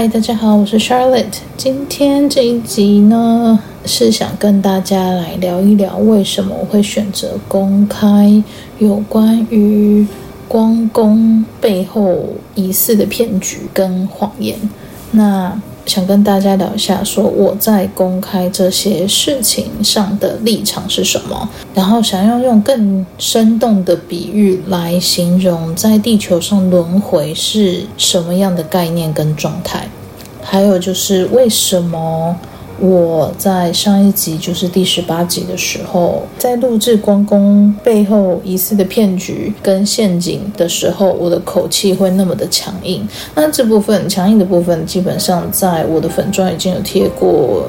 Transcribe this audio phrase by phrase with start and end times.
[0.00, 1.26] 嗨，大家好，我是 Charlotte。
[1.58, 8.42] 今天这一集呢，是想跟大家来聊一聊为什么我会选择公开
[8.78, 10.06] 有关于
[10.48, 12.16] 关公背后
[12.54, 14.56] 疑似的骗局跟谎言。
[15.10, 29.88] 那想跟大家聊一下，说我在公开这些事情上的立场是什么，然后想要用更生动的比喻来形容在地球上轮回是什么样的概念跟状态，
[30.40, 32.36] 还有就是为什么。
[32.80, 43.06] 我在上一集，就是第十八集的时候，在录制关公背后疑似的骗局跟陷阱的时候，我的口气会那么的强硬。
[43.34, 47.66] 那这部分强硬的部分，基本上在我的粉专已经有贴过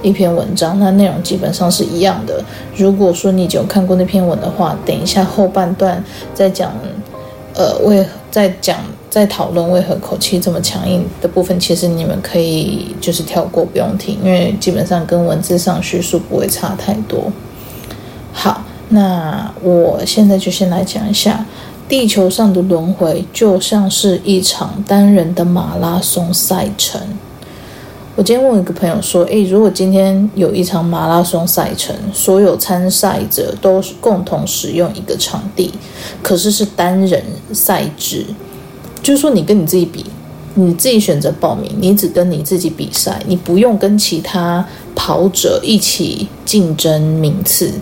[0.00, 2.40] 一篇文章，那内容基本上是一样的。
[2.76, 6.72] 如果说你已经有看过那篇文的话，等一下后半段再讲，
[7.54, 8.78] 呃，为再讲。
[9.12, 17.30] 在讨论为何口气这么强硬的部分，其实你们可以就是跳过，不用听，因为基本上跟文字上叙述不会差太多。
[18.32, 21.44] 好，那我现在就先来讲一下，
[21.86, 26.98] 地球上的轮回就像是一场单人的马拉松赛程。
[28.16, 35.70] 我今天问一个朋友说：“诶，如果今天有一场马拉松赛程，所有参赛者都共同使用一个场地，
[36.22, 38.24] 可是是单人赛制。”
[39.02, 40.04] 就是说，你跟你自己比，
[40.54, 47.72] 你自己选择报名，你只跟你自己比赛，你不用跟其他跑者一起竞争名次。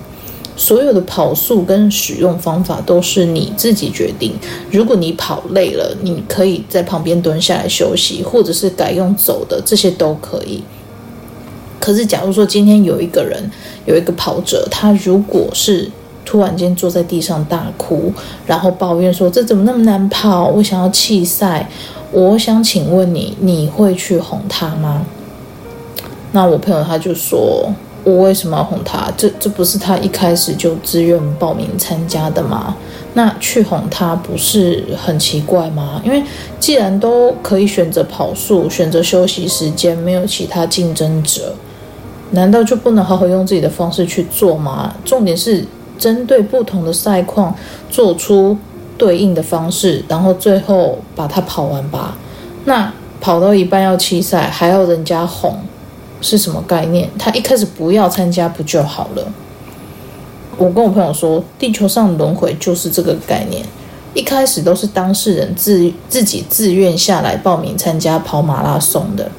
[0.57, 4.35] 所有的跑速跟使用方法都是你自己决定。
[4.71, 10.63] 如果你跑累了，你可以在旁边蹲下来休息，或者是改用走的，这些都可以。
[11.79, 13.51] 可是，假如说今天有一个人，
[13.87, 15.91] 有一个跑者，他如果是
[16.31, 18.13] 突然间坐在地上大哭，
[18.47, 20.47] 然后抱怨说：“这怎么那么难跑？
[20.47, 21.69] 我想要弃赛。”
[22.13, 25.05] 我想请问你，你会去哄他吗？
[26.31, 27.69] 那我朋友他就说
[28.05, 29.13] ：“我为什么要哄他？
[29.17, 32.77] 这这不是他一开始就自愿报名参加的吗？
[33.15, 36.01] 那去哄他不是很奇怪吗？
[36.05, 36.23] 因为
[36.61, 41.57] 既然都可以选择跑速，选择休息时间，没有其他竞争者，
[42.31, 44.95] 难道就不能好好用自己的方式去做吗？
[45.05, 45.65] 重点是。”
[46.01, 47.55] 针对不同的赛况
[47.89, 48.59] 做出
[48.99, 52.17] 对应的方式，然后最后把它跑完吧。
[52.65, 55.55] 那跑到一半要弃赛，还要人家哄，
[56.21, 57.09] 是什么概念？
[57.19, 59.33] 他一开始不要参加不就好了？
[60.57, 63.65] 我跟我朋友说，地球上轮回就是这个概念，
[64.15, 69.31] 一开始都是当事人自自己自愿下来报名参加跑马拉松的。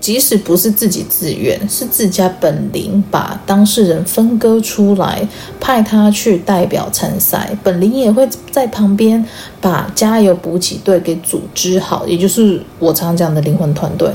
[0.00, 5.28] 即使不是自己自愿，是自家本灵把当事人分割出来，
[5.60, 9.22] 派他去代表参赛，本灵也会在旁边
[9.60, 14.10] 把加油补给队给组织好，也就是我常讲的灵魂团队。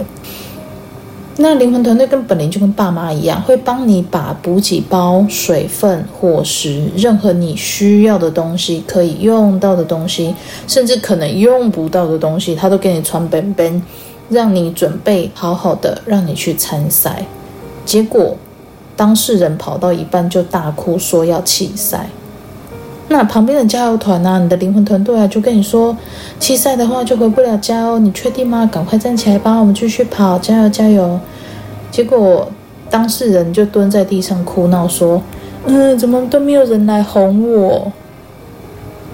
[1.37, 10.33] 那灵魂团队跟本灵就跟爸妈一样，会帮你把补给包、水分、伙食，任何你需要的东西、可以用到的东西，
[10.65, 13.83] 甚至可能用不到的东西，他都给你穿本本。
[14.29, 17.25] 让你准备好好的，让你去参赛，
[17.85, 18.35] 结果
[18.95, 22.09] 当事人跑到一半就大哭说要弃赛。
[23.07, 25.95] 那旁边的加油团啊，你的灵魂团队啊，就跟你说
[26.39, 28.67] 弃赛的话就回不了家哦，你确定吗？
[28.71, 31.19] 赶快站起来吧，我们继续跑，加油加油！
[31.91, 32.51] 结果
[32.89, 35.21] 当事人就蹲在地上哭闹说
[35.67, 37.91] ：“嗯，怎么都没有人来哄我？”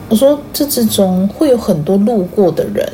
[0.08, 2.90] 我说：“这之中会有很多路过的人。”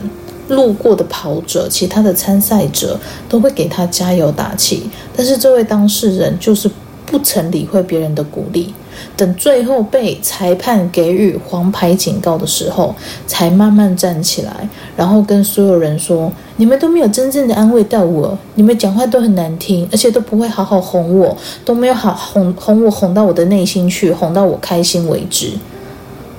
[0.47, 6.69] 路过的跑者，其他的参赛者都会给他加油打气，但是这位当事人就是
[7.06, 8.74] 不曾理会别人的鼓励，
[9.16, 12.94] 等最后被裁判给予黄牌警告的时候，
[13.25, 25.51] 才慢慢站起来，然后跟所有人说：“你们都没有真正的安慰到我，你们讲话都很难听，而且都不会好好哄我，都没有好哄哄我哄到我的内心去，哄到我开心为止。”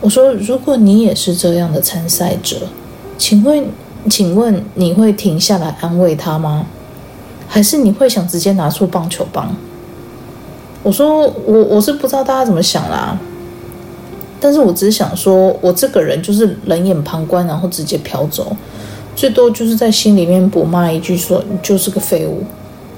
[0.01, 2.57] 我说：“如果你也是这样的参赛者，
[3.17, 3.65] 请问？”
[4.11, 6.67] 请问你会停下来安慰他吗？
[7.47, 9.57] 还是你会想直接拿出棒球棒？
[10.83, 13.19] 我说我我是不知道大家怎么想啦，
[14.39, 18.57] 但是我只是想说，我这个人就是冷眼旁观，然后直接飘走，
[19.17, 22.45] 最多就是在心里面补骂一句说你就是个废物，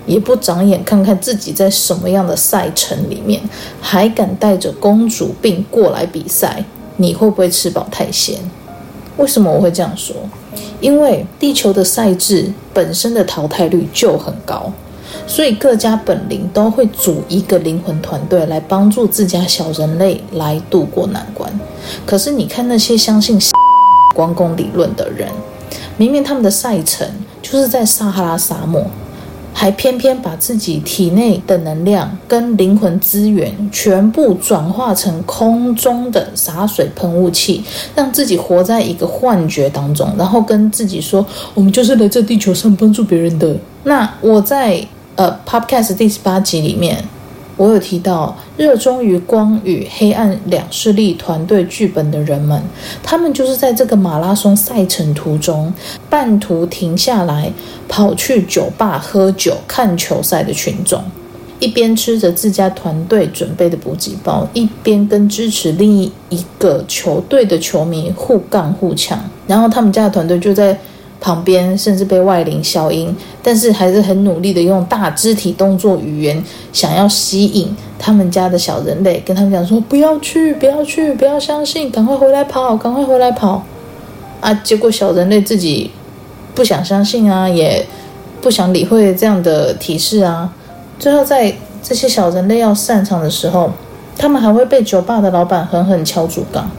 [0.06, 3.40] 也不长眼看看自己在什么样的赛程里面，
[3.80, 6.64] 还敢带着公主病过来比赛，
[6.96, 8.38] 你会不会吃饱太闲？
[9.16, 10.14] 为什么我会这样说？
[10.80, 14.72] 因为地球的赛制本身的淘汰率就很高，
[15.26, 21.52] 所以各家本灵都会组一个灵魂团队来帮助自家小人类来渡过难关。
[22.06, 23.38] 可是你看那些相信
[24.14, 25.28] 关公理论的人，
[25.96, 27.06] 明明他们的赛程
[27.40, 28.84] 就是在撒哈拉沙漠。
[29.60, 37.62] 还偏偏把自己体内的能量跟灵魂资源全部转化成空中的洒水喷雾器，
[37.94, 41.22] 让自己活在一个幻觉当中，然后跟自己说
[41.52, 43.54] ：“我们就是来这地球上帮助别人的。”
[43.84, 44.82] 那我在
[45.16, 47.04] 呃 Podcast 第十八集里面。
[47.60, 52.58] 我有提到，热衷于光与黑暗两势力团队剧本的人们，
[53.02, 55.70] 他们就是在这个马拉松赛程途中，
[56.08, 57.52] 半途停下来，
[57.86, 61.02] 跑去酒吧喝酒、看球赛的群众，
[61.58, 70.74] 一边吃着自家团队准备的补给包，一边跟支持另一个球队的球迷互杠互抢，然后他们家的团队就在。
[71.20, 83.62] 旁边甚至被外灵消音，但是还是很努力的用大肢体动作语言，想要吸引他们家的小人类，跟他们讲说：不要去，不要去，不要相信，赶快回来跑，赶快回来跑！
[84.40, 85.90] 啊，结果小人类自己
[86.54, 87.86] 不想相信啊，也
[88.40, 90.50] 不想理会这样的提示啊。
[90.98, 93.70] 最后在这些小人类要散场的时候，
[94.16, 96.70] 他们还会被酒吧的老板狠狠敲竹杠，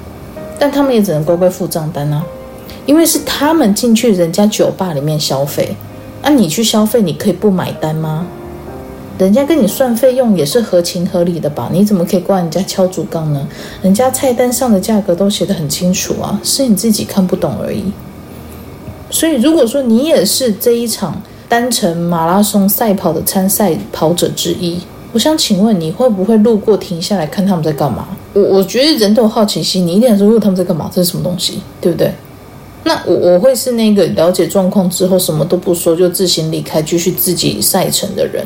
[0.58, 2.24] 但他们也只能乖乖付账单啊。
[2.86, 5.76] 因为是他们进去人家酒吧里面消费，
[6.22, 8.26] 啊，你去消费，你可以不买单吗？
[9.18, 11.70] 人家跟你算费用也是合情合理的吧？
[11.72, 13.48] 你怎么可以怪人家敲竹杠呢？
[13.84, 17.84] 人家菜单上的价格都写得很清楚啊，是你自己看不懂而已。
[19.12, 24.80] 所以，如果说你也是这一场单程马拉松赛跑的参赛跑者之一，
[25.12, 28.08] 我想请问你会不会路过停下来看他们在干嘛？
[28.34, 30.90] 我我觉得人都有好奇心，你一定说，问他们在干嘛？
[30.92, 31.62] 这是什么东西？
[31.80, 32.12] 对不对？
[32.84, 38.44] 那我我会是那个了解状况之后什么都不说就自行离开继续自己赛程的人，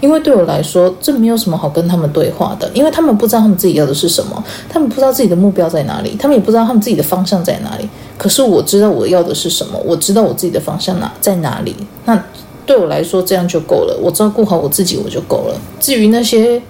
[0.00, 7.88] 因为对我来说这没有什么好跟他们对话的，因为他们不知道他们自己要的是什么，他们不知道自己的目标在哪里，他们也不知道他们自己的方向在哪里。
[8.18, 11.74] 可是我知道我要的是什么，我知道我自己的方向哪在哪里。
[12.04, 12.22] 那
[12.66, 15.60] 对我来说这样就够了，我照顾好我自己我就够了。
[15.80, 16.60] 至于那些。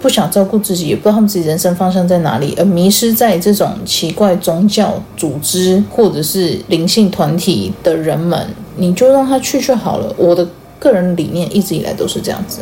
[0.00, 8.46] 不想照顾自己，也不知道他们自己人生方向在哪里，而迷失在这种奇怪宗教组织或者是灵性团体的人们，
[8.76, 10.14] 你就让他去就好了。
[10.16, 10.46] 我的
[10.78, 12.58] 个人理念一直以来都是这样子。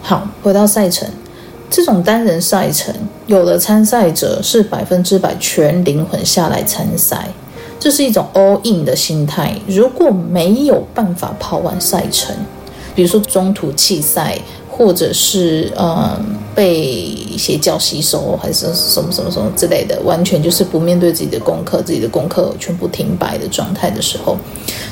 [0.00, 1.06] 好，回到赛程，
[1.70, 2.92] 这种单人赛程，
[3.26, 7.28] 有的参赛者是百分之百全灵魂下来参赛，
[7.78, 9.54] 这是一种 all in 的心态。
[9.68, 12.34] 如果没有办法跑完赛程，
[12.94, 14.38] 比如说中途弃赛。
[14.74, 16.18] 或者是嗯
[16.54, 24.36] 被邪教吸收，还是什么什么什么之类的，完全就是不面对自己的功课，自己的功课全部停摆的状态的时候，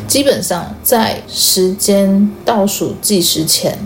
[0.07, 3.79] 基本上在时间倒数计时前，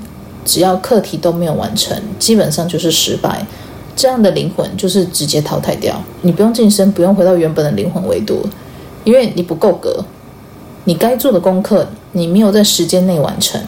[0.44, 3.46] 只要课题都没有完成，基本上就是失败。
[3.96, 8.44] 这样的灵魂就是直接淘汰掉，你不用晋升，不用回到原本的灵魂维度，
[9.04, 10.04] 因为你不够格，
[10.82, 13.60] 你该做的功课你没有在时间内完成。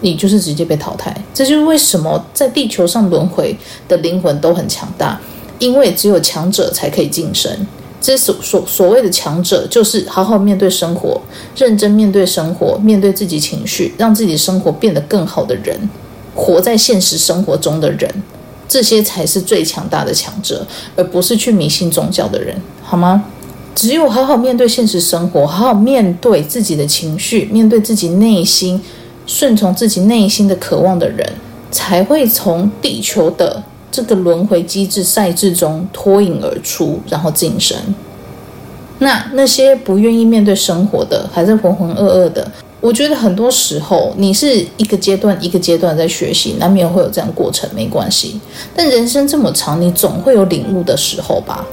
[0.00, 3.56] 你就是直接被淘汰，这就是为什么在地球上轮回
[3.88, 5.20] 的灵魂都很强大，
[5.58, 7.50] 因为只有强者才可以晋升。
[7.98, 11.20] 这所所所谓的强者，就是好好面对生活，
[11.56, 15.88] 认真面对生活，面对自己情绪，让自己生活变得更好的人，
[16.34, 18.22] 活在现实生活中的人，
[18.68, 23.24] 这些才是最强大的强者，而不是去迷信宗教的人，好吗？
[23.74, 28.80] 只有好好面对现实生活，好好面对自己的情绪，面对自己内心。
[29.26, 31.28] 顺从自己内心的渴望的人，
[31.70, 37.76] 才会从地球的这个轮回机制赛制中脱颖而出，然后晋升。
[38.98, 48.40] 那那些不愿意面对生活的，还在浑浑噩噩的，我觉得很多时候你是一个阶段一个阶段在学习，难免会有这样过程，没关系。
[48.74, 51.66] 但人生这么长，你总会有领悟的时候吧？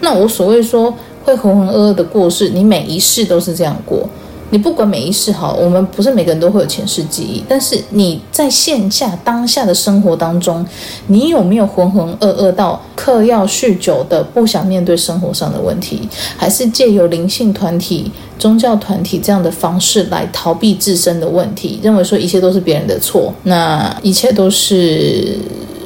[0.00, 0.92] 那我所谓说
[1.24, 4.08] 会浑浑噩噩的过世，你每一世都是这样过。
[4.50, 10.64] 你不管每一世哈，我们不是每个人都会有前世记忆，但是你在线下当下的生活当中，
[11.06, 25.36] 你有没有浑浑噩噩到嗑药酗酒的不想面对生活上的问题，还是借由灵性团体、宗教团体这样的方式来逃避自身的问题，认为说一切都是别人的错，那一切都是。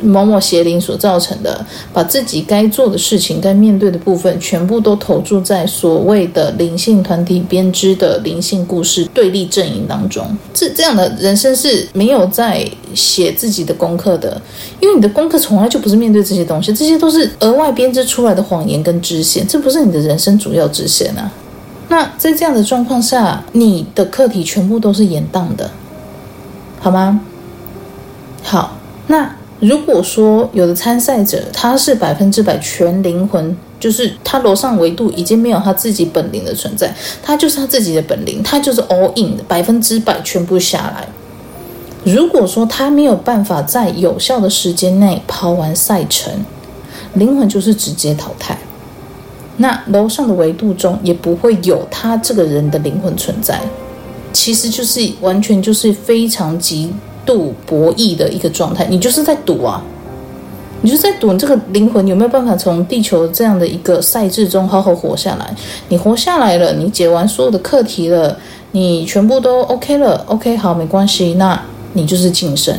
[0.02, 10.26] 某某邪灵所造成的，把自己该做的事情、该面对的部分，全部都投注在所谓的灵性团体编织的灵性故事对立阵营当中。
[10.52, 14.40] 这这样的人生是没有在写自己的功课的，
[14.80, 21.30] 因为你的功课从来就不是面对这些东西，这些都是额外编织出来的谎言跟支线，这不是你的人生主要支线啊。
[21.88, 25.70] 那在这样的状况下，你的课题全部都是延宕的，
[26.80, 27.20] 好吗？
[28.42, 29.36] 好，那。
[29.62, 36.92] 如果说有的参赛者他是百分之百全灵魂就是他楼上维度已经没有他自己本灵的存在，
[37.22, 41.06] 他就是他自己的本灵，他就是 all in 百分之百全部下来。
[42.04, 46.44] 如果说他没有办法在有效的时间内跑完赛程，
[47.14, 48.58] 灵魂就是直接淘汰。
[49.58, 53.60] 那楼上的维度中也不会有他这个人的灵魂存在，
[54.32, 56.92] 其实就是完全就是非常极
[57.24, 58.86] 度博弈的一个状态。
[58.90, 59.82] 你就是在赌啊，
[60.80, 65.54] 你就在赌你这个灵魂有没有办法从地球这样的一个赛制中好好活下来。
[65.88, 68.36] 你活下来了，你解完所有的课题了，
[68.72, 71.60] 你全部都 OK 了，OK 好，没关系，那
[71.92, 72.74] 你就是晋升。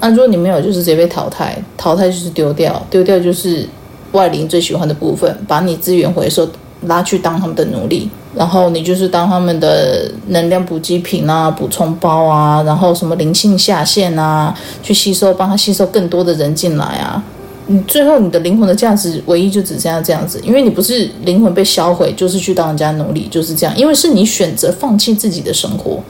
[0.00, 3.68] 那如果你没有，就是直接被淘汰，淘汰就是丢掉，丢掉就是。
[4.12, 6.44] 外灵最喜欢的部分，把你资源回收
[6.86, 17.22] 拉去当他们的奴隶，然后你就是当他们的能量补给品啊、补充包啊，然后什么灵性下线啊，去吸收，帮他吸收更多的人进来啊。
[17.66, 23.76] 你最后你的灵魂的价值唯一就只剩下这样子，因为你不是灵魂被销毁，就是去当人家奴隶，就是这样。
[23.76, 26.00] 因为是你选择放弃自己的生活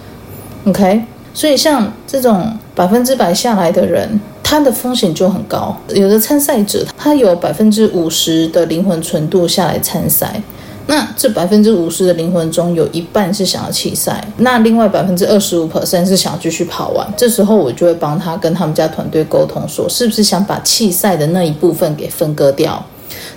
[0.67, 1.03] ，OK？
[1.33, 4.21] 所以像这种百分之百下来的人。
[4.43, 10.43] 他的风险就很高，有的参赛者他有百分之五十的灵魂纯度下来参赛，
[10.91, 17.07] 那这百分之五十的灵魂中有一半是想要弃赛，那另外百分之二十五 percent 是想要继续跑完。
[17.17, 22.85] 这时候我就会帮他跟他们家团队沟通说，是不是想把弃赛的那一部分给分割掉，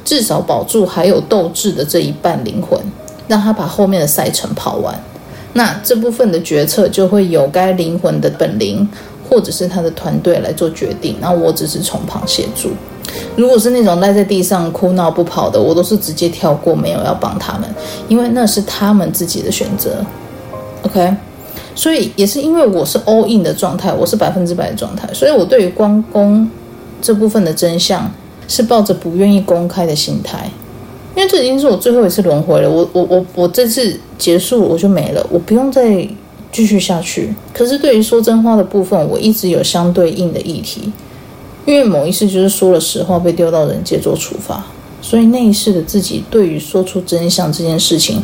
[0.04, 2.80] 至少保住还有斗志的这一半灵魂，
[3.28, 5.00] 让他把后面的赛程跑完。
[5.54, 8.90] 那这部分的决策就会有该灵魂的本灵。
[9.34, 12.70] 或者是他的团队来做决定，然后我只是从旁协助。
[13.36, 17.68] 如果是那种赖在地上哭闹不跑的，我都是直接跳过，没有要帮他们，
[18.08, 20.06] 因为那是他们自己的选择。
[20.84, 21.16] OK，
[21.74, 26.48] 所以也是因为我是 all in 的状态，我是百分之百的状态，所以我对于关公
[27.02, 28.12] 这部分的真相
[28.48, 30.48] 是抱着不愿意公开的心态，
[31.16, 32.70] 因为这已经是我最后一次轮回了。
[32.70, 36.08] 我我我我这次结束我就没了，我不用再。
[36.54, 40.94] 继续下去，可是对于说真话的部分，我一直有相对应的议题，
[41.66, 44.64] 因为某一世就是说了实话被丢到人界做处罚，
[45.02, 48.22] 所以那一世的自己对于说出真相这件事情，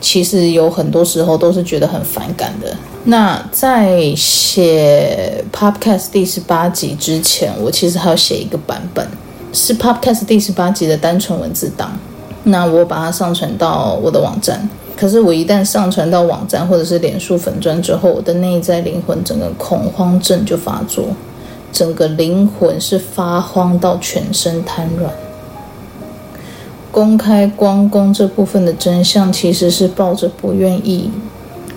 [0.00, 2.74] 其实有很多时候都是觉得很反感的。
[3.04, 9.06] 那在写 Podcast 第十八集之前，我其实还要写一个版本，
[9.52, 11.98] 是 Podcast 第十八集的单纯文字档，
[12.44, 14.68] 那我把它上传到我的网站。
[14.98, 21.04] 可是我一旦上传到网站或者是脸书粉砖之后，我的内在灵魂整个恐慌症就发作，
[21.72, 25.12] 整个灵魂是发慌到全身瘫软。
[26.90, 31.12] 公开光公这部分的真相，其实是抱着不愿意。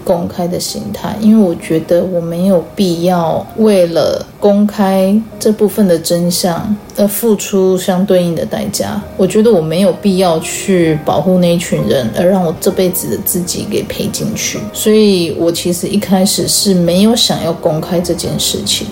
[0.03, 9.01] 公开的心态，因为我觉得我没有必要为了公开这部分的真相而付出相对应的代价。
[9.17, 14.59] 我觉得我没有必要去保护那一群人，而让我这辈子的自己给赔进去。
[14.73, 18.87] 所以我其实一开始是没有想要公开这件事情。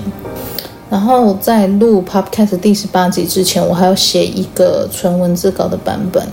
[0.90, 6.28] 然后在录 Podcast 第十八集之前，我还要写一个纯文字稿的版本，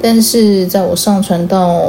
[0.00, 1.82] 但是在我上传到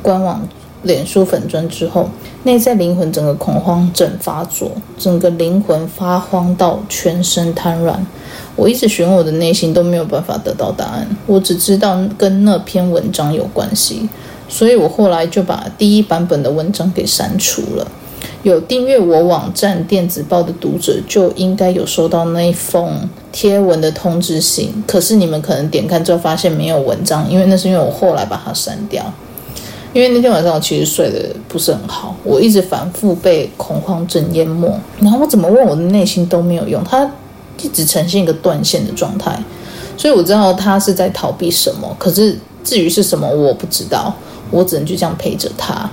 [0.00, 0.40] 官网。
[0.82, 2.08] 脸书粉专之后，
[2.44, 8.06] 内在灵魂整个恐慌症发作，整个灵魂发慌到全身瘫软。
[8.54, 14.08] 我一直询问我的内心都没有办法得到答案，我只知道跟那篇文章有关系，
[14.48, 17.86] 所以我后来就把第一版本的文章给删除了。
[18.42, 29.04] 有订阅我网站电子报的读者就应该有收到那一封贴文的通知信，可是你们可能点开之后发现没有文章，因为那是因为我后来把它删掉。
[29.94, 34.68] 因为那天晚上我其实睡得不是很好，我一直反复被恐慌症淹没，
[35.00, 37.10] 然后我怎么问我的内心都没有用，他
[37.62, 39.42] 一直呈现一个断线的状态，
[39.96, 44.14] 所以我知道他是在逃避什么，可是至于是什么我不知道，
[44.50, 45.90] 我只能就这样陪着他。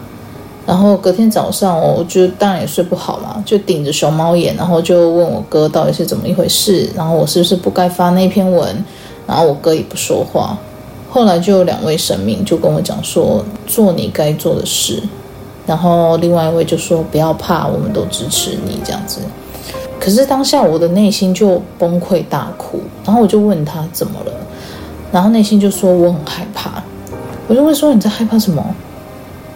[0.67, 8.83] 然后隔天早上，我就当然也睡不好嘛，就顶着熊猫眼，然后就问我哥到底是怎么一回事，然后我是不是不该发那篇文，
[9.25, 10.57] 然后我哥也不说话。
[11.15, 15.01] 后来就有两位神明就跟我讲说，做你该做的事，
[15.65, 19.21] 然后另外一位就说不要怕，我们都支持你这样子。
[19.97, 24.31] 可是当下我的内心就崩溃大哭，然后我就问他怎么了，
[25.09, 26.83] 然后内心就说我很害怕，
[27.47, 28.75] 我就会说你在害怕什么？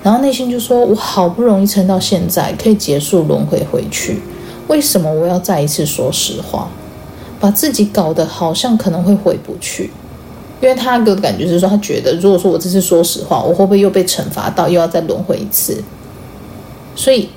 [0.01, 4.21] 然后内心就说我好不容易撑到现在可以结束轮回回去，
[4.69, 6.69] 为什么我要再一次说实话，
[7.37, 9.91] 把自己搞得好像可能会回不去？
[10.61, 15.81] 因为他给的感觉是说，他觉得如果说我这次说实话，我会不会又被惩罚到，又要再轮回一次？
[16.95, 17.29] 所以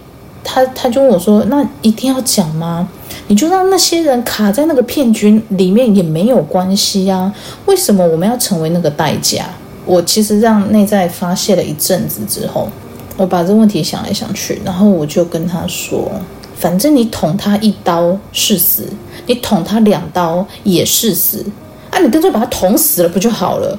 [0.42, 2.88] 他他就问我说：“那一定要讲吗？
[3.28, 7.32] 你就让那些人卡在那个骗局里面也没有关系、啊。
[7.66, 9.46] 为什么我们要成为那个代价？
[9.86, 12.68] 我其实让内在发泄了一阵子之后，
[13.16, 16.10] 我把这个问题想来想去，然后我就跟他说：
[16.56, 18.84] 反正你捅他一刀是死，
[19.26, 21.44] 你捅他两刀也是死，
[21.92, 23.78] 啊，你干脆把他捅死了不就好了？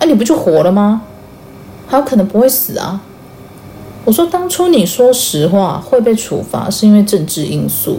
[0.00, 1.02] 啊，你不就活了吗？
[1.86, 3.00] 还有可能不会死啊。
[4.04, 7.98] 我说，当初你说实话会被处罚，是因为政治因素，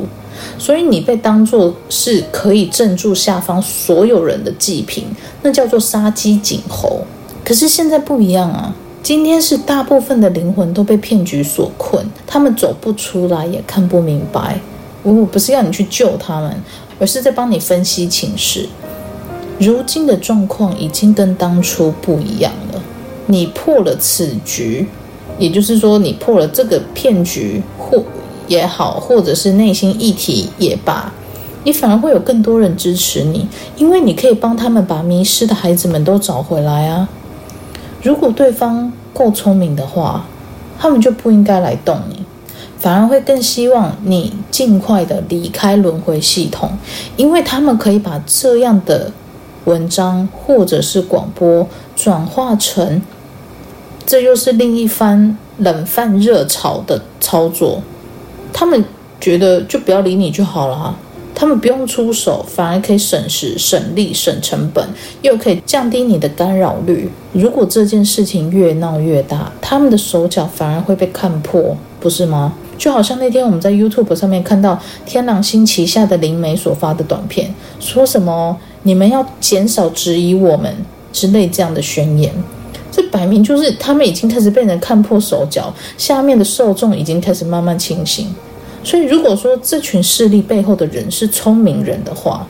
[0.58, 5.06] 所以你被当作是可以镇住下方所有人的祭品，
[5.44, 7.02] 那叫做杀鸡儆猴。
[7.46, 14.60] 可是现在不一样啊，今天是大部分的灵魂都被骗局所困，他们走不出来，也看不明白。
[15.04, 16.56] 我不是要你去救他们，
[17.00, 18.68] 而是在帮你分析情势。
[19.62, 22.82] 如今的状况已经跟当初不一样了，
[23.28, 24.88] 你破了此局。
[25.38, 28.04] 也就是说，你破了这个骗局，或
[28.48, 31.12] 也好，或者是内心议题也罢，
[31.64, 37.10] 你反而会有更多人支持你，因为你可以帮他们把迷失的孩子们都找回来啊。
[38.04, 40.26] 如果对方够聪明的话，
[40.80, 42.24] 他们就不应该来动你，
[42.78, 46.72] 反而会更希望你尽快的离开轮回系统，
[47.16, 49.12] 因为他们可以把这样的
[49.66, 53.02] 文章或者是广播转化成。
[54.06, 57.82] 这又是另一番冷饭热炒的操作，
[58.52, 58.84] 他们
[59.20, 60.98] 觉得就不要理你就好了，
[61.36, 64.86] 他们不用出手，反而可以省时、省力、省成本，
[65.22, 67.10] 又可以降低你的干扰率。
[67.32, 72.54] 如果这件事情越闹越大，他们的手脚反而会被看破，不是吗？
[72.78, 80.74] 就好像那天我们在 YouTube 上面看到天狼星旗下的灵媒所发的短片，说什么你们要减少质疑我们
[81.12, 82.34] 之类这样的宣言。
[82.92, 88.28] 这摆明就是他们已经开始被人看破手脚，下面的受众已经开始慢慢清醒。
[88.84, 92.46] 所以，如果说这群势力背后的人是聪明人的话，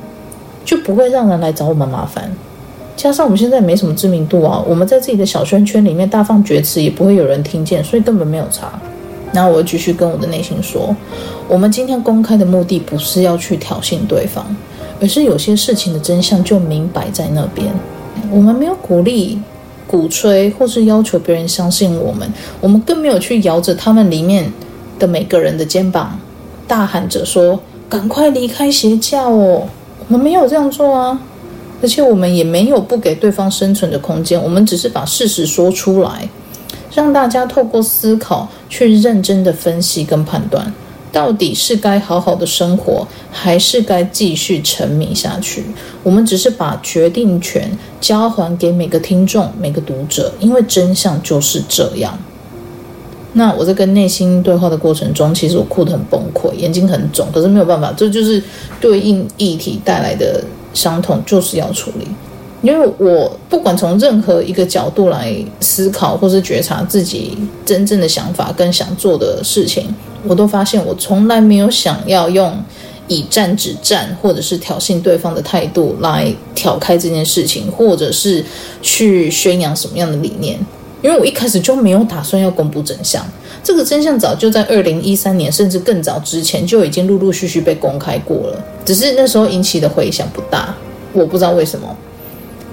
[0.63, 2.31] 就不会让人来找我们麻烦。
[2.95, 8.71] 加上我们现在没什么知名度啊，我们在自己的小圈圈里面大放厥词，也不会有人听见，所以根本没有差。
[9.33, 10.95] 然后我继续跟我的内心说，
[11.47, 14.45] 我们今天公开的目的不是要去挑衅对方，
[15.01, 17.67] 而是有些事情的真相就明摆在那边。
[18.31, 19.37] 我们没有鼓励。
[19.87, 22.25] 鼓吹或是要求别人相信我们，
[22.61, 24.49] 我们更没有去摇着他们里面
[24.97, 26.17] 的每个人的肩膀，
[26.65, 27.59] 大喊着说
[27.89, 29.67] ：“赶快离开邪教哦！”
[30.07, 31.19] 我们没有这样做啊，
[31.81, 36.29] 而且我们也没有不给对方生存的空间，我们只是把事实说出来，
[36.93, 40.73] 让大家透过思考去认真的分析跟判断。
[41.11, 45.65] 到底是该好好的生活，还是该继续沉迷下去？
[46.03, 47.69] 我们只是把决定权
[47.99, 52.17] 交还给每个听众、每个读者，因为真相就是这样。
[53.33, 58.41] 那我在跟内心对话的过程中，其实我哭得很崩溃，眼睛很肿，可是没有办法，这就是
[58.79, 60.43] 对应议题带来的
[60.73, 62.07] 伤痛，就是要处理。
[62.61, 69.85] 因为我不管从任何一个角度来思考，或是觉察自己真正的想法跟想做的事情。
[70.23, 72.63] 我都发现，我从来没有想要用
[73.07, 78.43] 以战止战，或者是挑衅对方的态度来挑开这件事情，或者是
[78.81, 80.57] 去宣扬什么样的理念。
[81.01, 83.25] 因为我一开始就没有打算要公布真相，
[83.63, 90.75] 这个真相早就在二零一三年甚至更早之前就已经陆陆续续被公开过了，只是那时候引起的回响不大，
[91.11, 91.87] 我不知道为什么。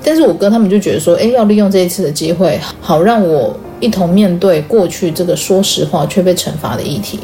[0.05, 3.57] 但是我哥他们就觉得说，诶，要利用这一次的机会，好让我。
[3.81, 7.21] 一同面对过去这个说实话却被惩罚的议题，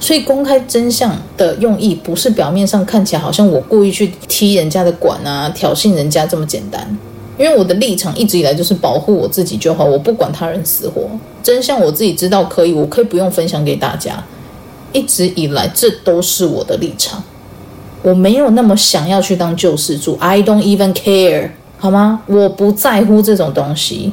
[0.00, 6.98] 所以公开真相的用意不是表面上看起来好像我故意去踢人家的馆啊，挑衅人家这么简单。
[7.38, 11.08] 因为我的立场一直以来就是保护我自己就好，我不管他人死活。
[11.40, 14.20] 真相我自己知道可以，我可以不用分享给大家。
[14.92, 17.22] 一直以来这都是我的立场，
[18.02, 22.22] 我没有那么想要去当救世主，I don't even care，好吗？
[22.26, 24.12] 我不在乎这种东西。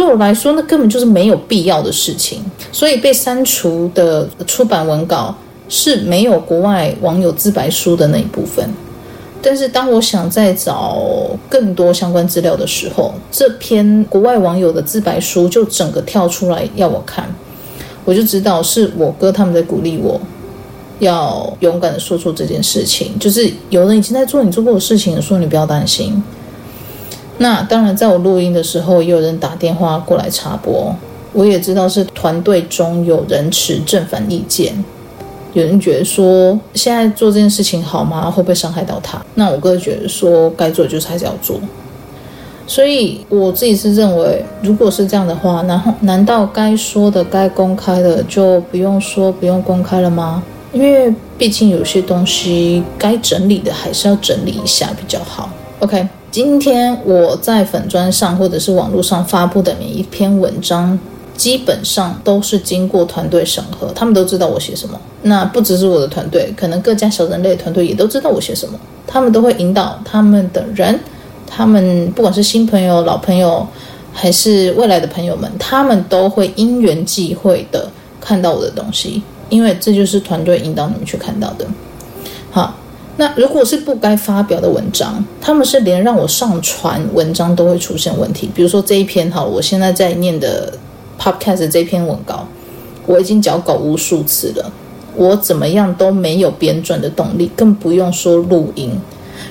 [0.00, 2.42] 对我来说，那根本就是没有必要的事情。
[2.72, 5.34] 所以被删除的出版文稿
[5.68, 8.66] 是没有国外网友自白书的那一部分。
[9.42, 10.98] 但是当我想再找
[11.50, 17.34] 更多相关资料的时候，这篇国外网友的自白书就整个跳出来要我看，
[18.06, 20.18] 我就知道是我哥他们在鼓励我，
[20.98, 23.18] 要勇敢的说出这件事情。
[23.18, 26.22] 就是有人已经在做你做过的事情，说你不要担心。
[27.42, 30.94] 那当然，在我录音的时候，也有人打电话过来插播。
[31.32, 34.74] 我也知道是团队中有人持正反意见，
[35.54, 38.30] 有人觉得说现在做这件事情好吗？
[38.30, 39.24] 会不会伤害到他？
[39.36, 41.58] 那我哥觉得说该做就是还是要做。
[42.66, 50.42] 所以我自己是认为，如果是这样的话，然后难道该说的、该公开的就不用说、不用公开了吗？
[50.74, 55.48] 因为毕竟有些东西该整理的还是要整理一下比较好。
[55.78, 60.96] OK，今天我在粉砖上或者是网络上发布的每一篇文章，
[61.36, 65.00] 基本上都是经过团队审核，他们都知道我写什么。
[65.22, 71.00] 那不只是我的团队，可能各家小人类团队也都知道我写什么，他们都会引导他们的人，
[71.48, 73.66] 他们不管是新朋友、老朋友，
[74.12, 77.90] 还是未来的朋友们，他们都会因缘际会的
[78.20, 79.20] 看到我的东西。
[79.48, 81.66] 因为这就是团队引导你们去看到的。
[82.52, 82.72] 好，
[83.20, 88.48] 那如果是不该发表的文章，他们是连让我上传文章都会出现问题。
[88.54, 90.72] 比如说这一篇，好，我现在在念的
[91.20, 92.48] Podcast 这篇文稿，
[93.04, 94.72] 我已经稿稿无数次了，
[95.14, 98.98] 我怎么样都没有编撰的动力，更不用说录音。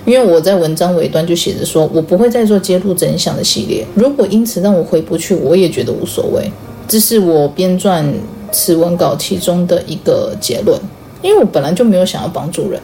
[0.04, 3.86] 因为我在文章尾端就写着说，我不会再做揭露真相的系列。
[3.94, 6.52] 如果因此让我回不去，我也觉得无所谓。
[6.88, 8.04] 这是我编撰。
[8.52, 10.76] 此文稿其中的一个结论，
[11.22, 12.82] 因为我本来就没有想要帮助人，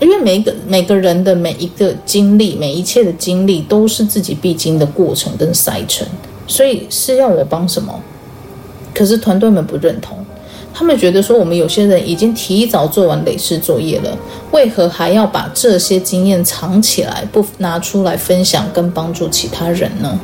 [0.00, 6.06] 因为每个每个人的每一个经历，每一切的经历都是自己必经的过程跟筛程，
[6.46, 8.00] 所以是要我帮什么？
[8.94, 10.16] 可是团队们不认同，
[10.72, 14.18] 他们觉得说我们有些人已经提早做完累世作业了，
[14.50, 20.18] 为何还要把这些经验藏起来，不拿出来分享跟帮助其他人呢？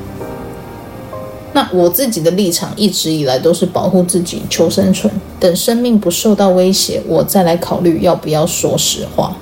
[1.52, 9.36] 那我自己的立场一直以来都是保护自己、求生存，等生命不受到威胁，我再来考虑要不要说实话。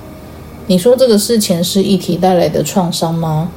[0.66, 3.50] 你说这个是前世议题带来的创伤吗？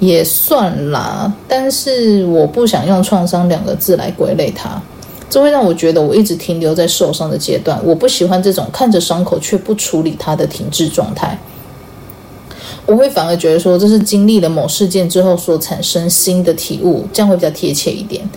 [0.00, 4.82] 也算啦，但是我不想用创伤两个字来归类它，
[5.30, 7.80] 这会让我觉得我一直停留在受伤的阶段。
[7.84, 11.38] 我不喜欢这种看着伤口却不处理它的停滞状态。
[12.86, 18.28] 我会反而觉得说，这是经历了某事件之后所产生新的体悟，这样会比较贴切一点。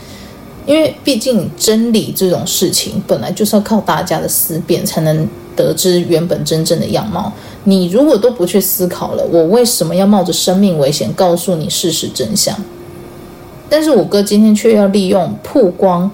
[0.67, 7.33] 因为毕竟真理这种事情本来就是要靠大家的思辨才能得知原本真正的样貌。
[7.63, 12.55] 你如果都不去思考了，我为什么要冒着生命危险告诉你事实真相？
[13.67, 16.11] 但是我哥今天却要利用曝光。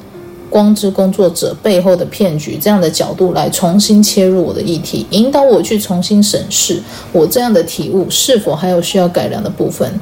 [0.49, 6.79] 光之工作者背后的骗局，这样的角度来重新切入我的议题，引导我去重新审视
[7.11, 9.99] 我这样的体悟是否还有需要改良的部分。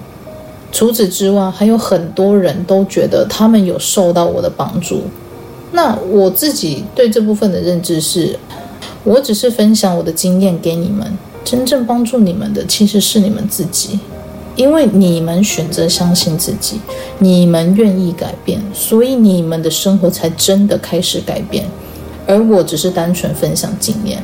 [0.71, 5.03] 除此之外，还有很多人都觉得他们有受到我的帮助。
[5.71, 8.37] 那我自己对这部分的认知是，
[9.03, 13.99] 我只是分享我的经验给你们，真正帮助你们的其实是你们自己。
[14.57, 16.79] 因为你们选择相信自己，
[17.19, 21.65] 你们愿意改变，所以你们的生活才真的开始改变。
[22.27, 24.21] 而我只是单纯分享经验。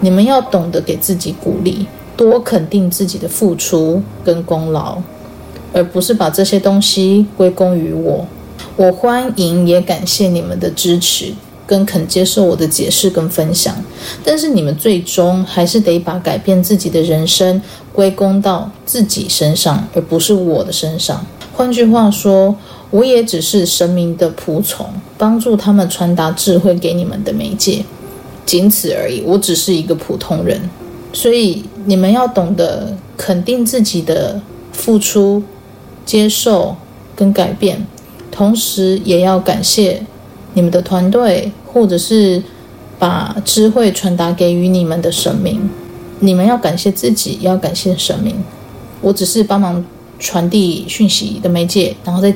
[0.00, 4.98] 你们要懂得给自己鼓励，多肯定自己的付出跟功劳，
[5.72, 8.26] 而不是把这些东西归功于我。
[8.76, 11.32] 我欢迎也感谢你们的支持。
[11.66, 13.76] 跟肯接受我的解释跟分享，
[14.24, 17.60] 但是你们最终还是得把改变自己的人生
[17.92, 21.26] 归功到自己身上，而不是我的身上。
[21.52, 22.56] 换句话说，
[22.90, 24.86] 我也只是神明的仆从，
[25.18, 27.84] 帮助他们传达智慧给你们的媒介，
[28.46, 29.20] 仅此而已。
[29.26, 30.58] 我只是一个普通人，
[31.12, 34.40] 所以你们要懂得肯定自己的
[34.72, 35.42] 付出、
[36.08, 36.74] 接受
[37.14, 37.86] 跟改变，
[38.30, 40.02] 同时也要感谢。
[40.54, 42.42] 你们的团队，或者是
[42.98, 45.68] 把智慧传达给予你们的神明，
[46.20, 48.34] 你们要感谢自己，要感谢神明。
[49.02, 49.84] 我只是帮忙
[50.18, 52.34] 传递讯息的媒介，然后再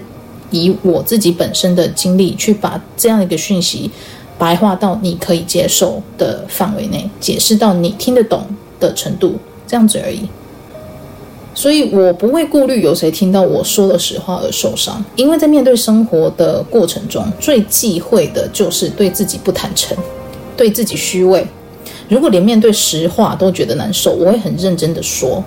[0.51, 3.91] 以我自己本身的经历去把这样一个讯息
[4.39, 8.45] 白话到你可以接受的范围内，解释到你听得懂
[8.79, 10.29] 的程度，这样子而已。
[11.55, 19.97] 所以我不会顾虑有谁听到我说的实话而受伤，因为在面对生活的过程中，最忌讳的就是对自己不坦诚，
[20.57, 21.47] 对自己虚伪。
[22.09, 25.43] 如果连面对实话都觉得难受，我会很认真的说，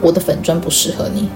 [0.00, 1.28] 我的粉砖不适合你。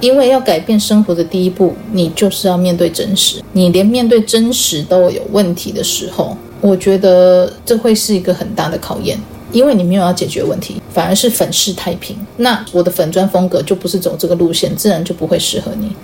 [0.00, 3.42] 因为要改变生活的第一步，你就是要面对真实。
[3.52, 9.18] 你连面对真实都有问题的时候，我觉得这会是一个很大的考验。
[9.52, 12.16] 因为你没有要解决问题，反而是粉饰太平。
[12.36, 15.94] 那我的粉砖风格就不是走这个路线，自然就不会适合你。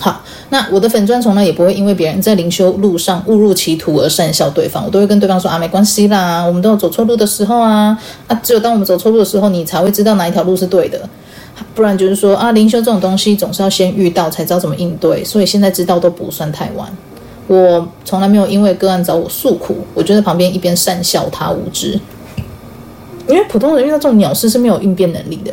[0.00, 11.06] 好，那我的粉砖从来也不会因为别人在灵修路上误入歧途而讪笑对方，我都会跟对方说啊，没关系啦，我们都有走错路的时候啊啊，只有当我们走错路的时候，你才会知道哪一条路是对的。
[11.74, 16.90] 不然就是说啊，灵修这种东西总是要先遇到才知道怎么应对，所以现在知道都不算太晚。
[17.46, 22.00] 我从来没有因为个案找我诉苦，我就在旁边一边讪笑他无知。
[23.32, 25.52] 因为普通人遇到这种鸟事是没有应变能力的，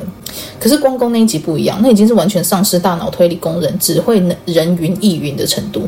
[0.59, 5.87] 可是关公那一集不一样，那已经是完全丧失大脑推理功能，只会人云亦云的程度。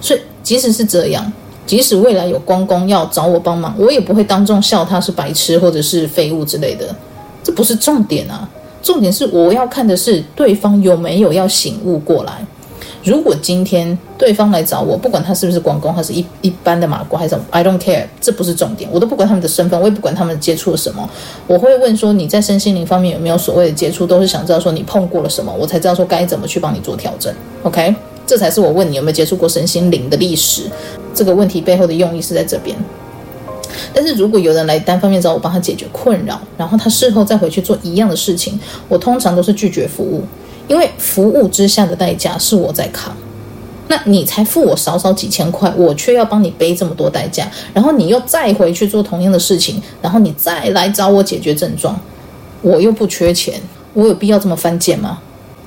[0.00, 1.32] 所以即使是这样，
[1.66, 6.94] 即使未来有关公要找我帮忙，我也不会当众笑他是白痴或者是废物之类的。
[7.42, 8.48] 这不是重点啊，
[8.82, 12.44] 重点是我要看的是对方有没有要醒悟过来。
[13.02, 21.08] 如果今天对方来找我，不管他是不是关公，他是一一般的马工还是什么，I don't care，这不是重点，我都不管他们的身份，我也不管他们接触了什么。
[21.46, 27.32] 我会问说你在身心灵方面有没有所谓的接触，都是想知道说你碰过了什么，我才知道说该怎么去帮你做调整。
[27.62, 27.94] OK，
[28.26, 30.64] 这才是我问你有没有接触过身心灵的历史。
[31.14, 32.76] 这个问题背后的用意是在这边。
[33.94, 40.22] 但是如果有人来单方面找我帮他解决困扰，然后他事后再回去做一样的事情，我通常都是拒绝服务。
[40.70, 43.12] 因为服务之下的代价是我在扛，
[43.88, 51.98] 那你才付我少少几千块，我却要帮你背这么多代价，然后你又再回去做同样的事情，然后你再来找我解决症状，
[52.62, 53.60] 我又不缺钱，
[53.94, 55.18] 我有必要这么犯贱吗？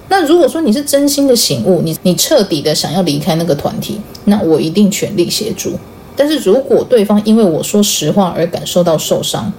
[0.08, 5.74] 那如果说你是真心的醒悟，你你彻底的想要离开那个团体，那我一定全力协助。
[6.16, 9.52] 但是如果对方因为我说实话而感受到受伤，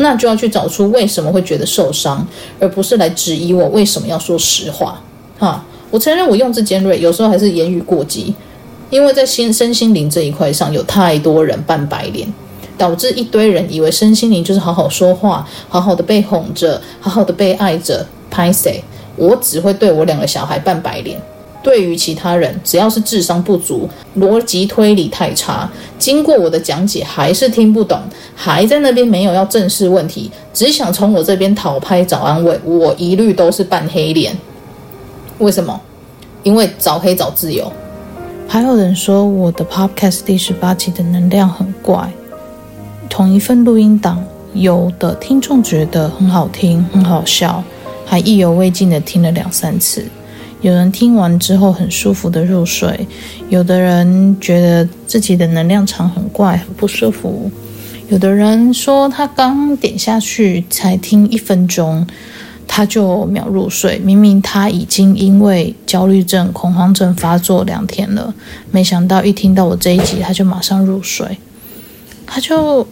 [0.00, 2.26] 那就要去找出为什么会觉得受伤，
[2.58, 5.00] 而不是来质疑我为什么要说实话。
[5.38, 8.34] 哈，我承认我用字尖锐，有时候还是言语过激，
[8.90, 12.26] 因为在心身心灵这一块上有太多人扮白脸，
[12.76, 18.06] 导致一堆人以为身心灵就是好好说话，好好的被哄着，好好的被爱着。
[18.32, 18.80] 拍谁，
[19.16, 21.20] 我只会对我两个小孩扮白脸。
[21.62, 28.00] 对于其他人，只要是智商不足、逻辑推理太差，经过我的讲解还是听不懂，
[28.34, 34.34] 还在那边没有要正视问题，只想从我这边讨拍找安慰，我一律都是扮黑脸。
[35.38, 35.78] 为什么？
[36.42, 37.70] 因为找黑找自由。
[38.48, 42.10] 还有人说我的 Podcast 第十八集的能量很怪，
[43.08, 47.62] 同一份录音档，有的听众觉得很好听、很好笑，
[48.06, 50.04] 还意犹未尽的听了两三次。
[50.62, 53.06] 有人听完之后很舒服的入睡，
[53.48, 57.50] 有的人觉得自己的能量场很怪，很不舒服。
[58.08, 62.06] 有的人说他刚点下去才听一分钟，
[62.68, 63.98] 他就秒入睡。
[64.00, 68.34] 明明他已经因为焦虑症、恐慌症发作两天了，
[68.70, 71.38] 没想到一听到我这一集，他就马上入睡。
[72.26, 72.86] 他就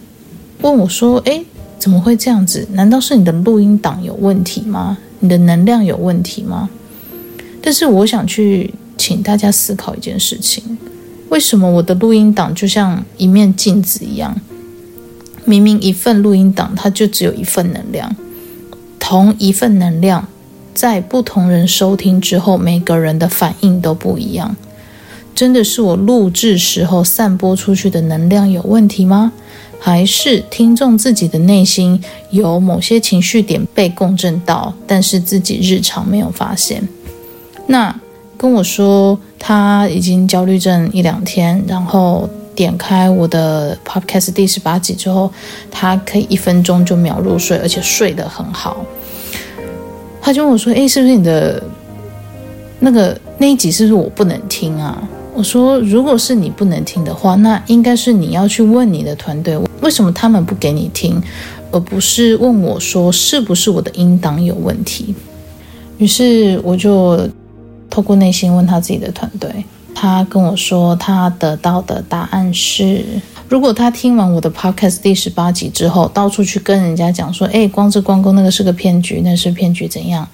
[0.61, 1.45] 问我说：“诶，
[1.77, 2.67] 怎么会这样子？
[2.71, 4.97] 难道是你的录音档有问题吗？
[5.19, 6.67] 你的能量有问题吗？”
[7.61, 10.63] 但是我想去请大家思考一件事情：
[11.29, 14.39] 为什么我的录音档就像一面镜子一样？
[15.45, 18.15] 明明一份录音档，它就只有一份能量，
[18.99, 20.27] 同一份能量，
[20.73, 24.55] 在不同人收听之后，每个人的反应都不一样。
[25.33, 29.31] 真的是我录制时候散播出去的能量有问题吗？
[29.79, 36.87] 还是听众自己的内心有某些情绪点被共振到，但是自己日常没有发现？
[37.71, 37.95] 那
[38.35, 45.31] 跟我说他已经焦虑症一两天，然后点开我的 podcast 第十八集之后，
[45.69, 48.83] 他可以一分钟就秒入睡，而且睡得很好。
[50.19, 51.61] 他就问我说：“诶，是不是你的
[52.79, 61.21] 那个那一集是不是我不能听啊？”我说：“如果是你不能听的话，那应该是你要去问你的团队，为什么他们不给你听，
[61.71, 65.13] 而不是问我说是不是我的音档有问题。”
[65.99, 67.29] 于是我就。
[67.89, 73.03] 透过内心问他自己的团队，他跟我说，他得到的答案是：
[73.49, 80.27] 如果他听完我的 podcast 第十八集之后，到处去跟人家讲说，哎，光之光工那个是个骗局，那是骗局怎样？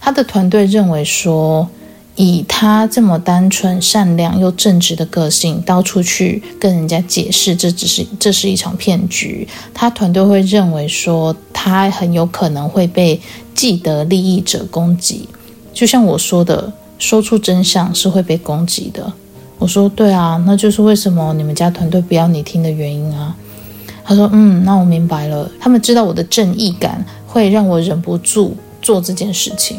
[0.00, 1.68] 他的团队认为说，
[2.14, 9.46] 以他这么单纯、善良又正直的个性，到处去跟人家解释，这只是这是一场骗局。
[9.74, 13.20] 他团队会认为说，他很有可能会被
[13.54, 15.28] 既得利益者攻击，
[15.74, 16.72] 就像我说的。
[17.02, 19.12] 说出真相是会被攻击的。
[19.58, 23.34] 我说对啊，那就是为什么你们家团队不要你听的原因啊。
[24.04, 25.50] 他说嗯，那我明白了。
[25.58, 29.76] 他们知道我的正义感会让我忍不住做这件事情。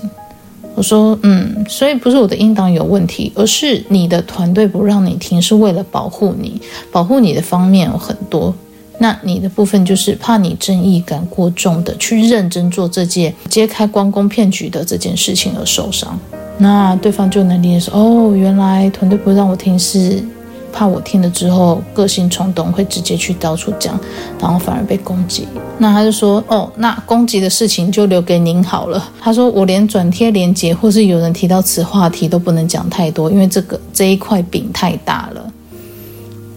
[0.75, 8.53] 我说嗯，所以不是我的应当有问题，而是你的团队不让你听，是为了保护你，保护你的方面有很多。
[8.99, 16.19] 那你的部分就是怕你正义感过重的去认真做这件揭开关公骗局的这件事情而受伤。
[16.63, 20.23] 那对方就能理解说，哦，原来团队不让我听，是
[20.71, 23.99] 怕我听了之后个性冲动，会直接去到处讲，
[24.39, 25.45] 然后反而被攻击。
[25.78, 29.12] 那他就说，哦，那攻击的事情就留给您好了。
[29.19, 35.52] 他说，我连转贴连接或是有人提到此话题都不能讲太多，因为这个这一块饼太大了。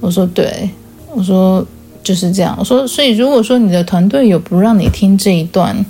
[0.01, 0.71] 我说，对，
[1.16, 1.66] 我说
[2.05, 2.55] 就是这样。
[2.61, 5.85] 我说，所以如果说你的团队有不让你听这一段，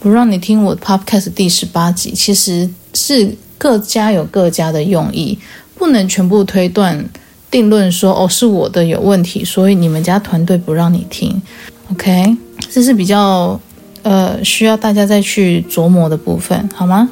[0.00, 5.38] 不让你听我 Podcast 第十八集，其实是各家有各家的用意，
[5.76, 7.08] 不能全部推断
[7.48, 11.40] 定论说哦是我的有问题，所以你们家团队不让你听。
[11.92, 12.36] OK，
[12.68, 13.60] 这是比较
[14.02, 17.08] 呃需要大家再去琢磨的部分，好吗？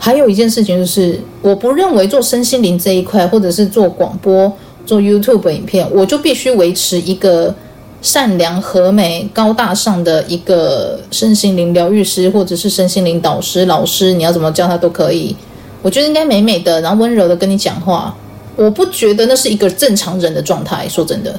[0.00, 4.52] 还有一件事情就是，我不认为做身心灵这一块，或者是做广播、
[4.84, 7.54] 做 YouTube 影片，我就必须维持一个
[8.00, 15.34] 善良、和美、高大上的一个身心灵疗愈师，或者是身心灵导师、老师，你要怎么叫他都可以。
[15.82, 18.14] 我觉得应该美美的，然后温柔的跟你讲话。
[18.56, 20.88] 我不觉得那是一个正常人的状态。
[20.88, 21.38] 说真的，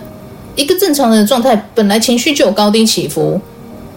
[0.55, 3.39] 一个正常人的状态，本来情绪就有高低起伏，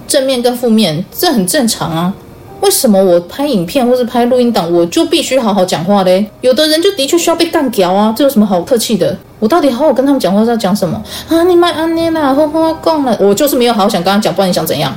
[0.08, 2.14] 正面跟负面，这很正常啊。
[2.62, 6.24] 为什么我拍影片或是拍录音档，我就必须好好讲话嘞？
[6.42, 9.18] 有的人就的确需要被干掉啊，这有什么好客气的？
[9.40, 11.42] 我到底好好跟他们讲话是要讲什么啊？
[11.42, 14.96] 你卖安妮啦，呵呵，够了，我就是没有好好想跟他讲，不然你想怎样？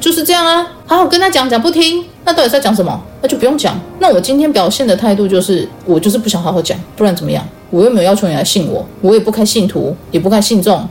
[0.00, 3.00] 就是这样啊，好好跟他讲讲不听，那到底在讲什么？
[3.22, 3.76] 那就不用讲。
[3.98, 7.44] 那我今天表现的态度就是，我就是不想好好讲，不然怎么样？
[7.70, 10.88] 我又没有要求你来信我，我也不开信徒，也不开信众，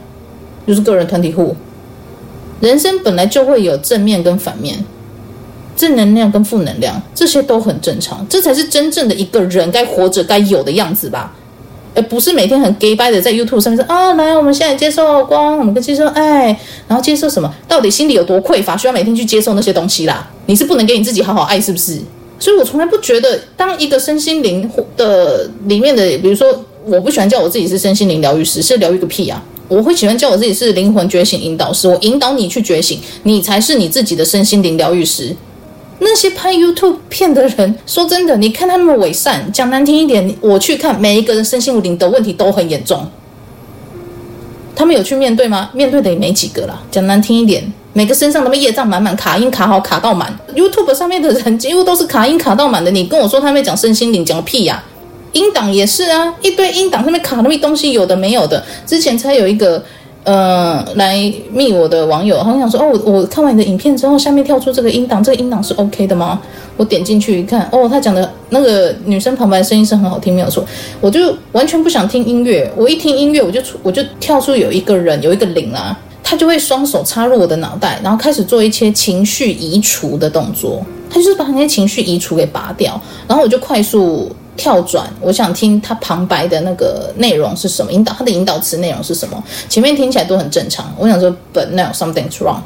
[0.67, 1.55] 就是个人团体户。
[2.59, 4.83] 人生本来就会有正面跟反面。
[5.77, 11.33] 正能量跟负能量，这些都很正常，这才是真正的一个人该活着该有的样子吧，
[11.93, 16.47] 而不是每天很 gay 掰的在 YouTube 上面说啊，来，我们现在接受光，我们跟接受爱，
[16.87, 17.53] 然后接受什么？
[17.67, 20.27] 到底心里有多匮乏，需要每天去接受那些东西啦？
[20.47, 21.99] 你是不能给你自己好好爱，是不是？
[22.39, 26.47] 所以我从来不觉得，当一个身心灵的里面的，比如说，
[26.85, 29.43] 我不喜欢叫我自己是身心灵疗愈师，是疗愈个屁啊！
[29.67, 35.35] 我会喜欢叫我自己是灵魂觉醒引导师，我引导你去觉醒，你才是你自己的身心灵疗愈师。
[35.99, 43.05] 那些拍 YouTube 片的人，说真的，你看他那么伪善，讲难听一点，我去看每一个人身心灵的问题都很严重。
[44.75, 45.71] 他们有去面对吗？
[45.73, 46.79] 面对的也没几个啦。
[46.91, 50.31] 讲难听一点，每个身上都被业障满满，卡音卡好卡到满。
[50.55, 52.91] YouTube 上面的人几乎都是卡音卡到满的。
[52.91, 54.83] 你跟我说他们讲身心灵，讲个屁呀！
[55.33, 58.63] 音档也是啊，一堆音档上面卡那么东西，有的没有的。
[58.85, 59.83] 之前才有一个。
[60.27, 66.41] 呃，来密我的网友，好想说，哦，我看完你的影片之后，下面跳出这个音档，这个音档是 OK 的吗？
[66.75, 70.65] 我点进去一看，哦，他讲的那个女生旁白声音是很好听，没有错。
[70.99, 84.29] 我就完全不想听音乐，我一听音乐，我就出，我就跳出有一个人，有一个灵啊，他就会双手插入我的脑袋，然后开始做一些情绪移除的动作，他就是把那些情绪移除给拔掉，然后我就快速。
[84.57, 89.41] 跳转，我想听他旁白的那个内容是什么，引导他的引导词内容是什么？
[89.69, 92.61] 前面听起来都很正常，我想说，But now something's wrong，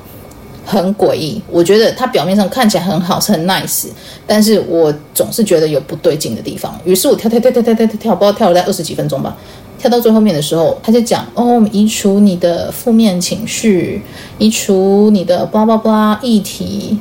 [0.66, 1.42] 很诡异。
[1.52, 3.88] 我觉得他表面上看起来很好，是很 nice，
[4.26, 6.74] 但是我总是觉得有不对劲的地方。
[6.86, 9.38] 于是我跳跳跳跳跳跳跳，不知道跳了在二十几分钟吧。
[9.78, 14.02] 跳到最后面的时候，他就讲：哦，移除你的负面情绪，
[14.38, 17.00] 移除你的巴拉巴拉议题。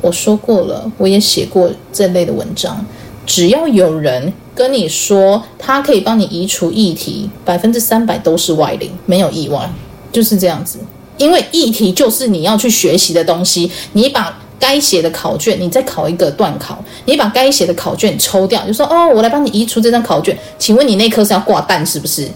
[0.00, 2.84] 我说过了，我也写过这类的文章。
[3.28, 9.70] 只要有人跟你说他可以帮你移除议题，百分之三百都是外灵，没有意外，
[10.10, 10.78] 就是这样子。
[11.18, 20.36] 因为议题就是你要去学习的东西，你把该写的考卷，你再考一个段考，你把该写的考卷抽掉，就说哦，我来帮你移除这张考卷。
[20.58, 22.26] 请问你那科是要挂蛋是不是？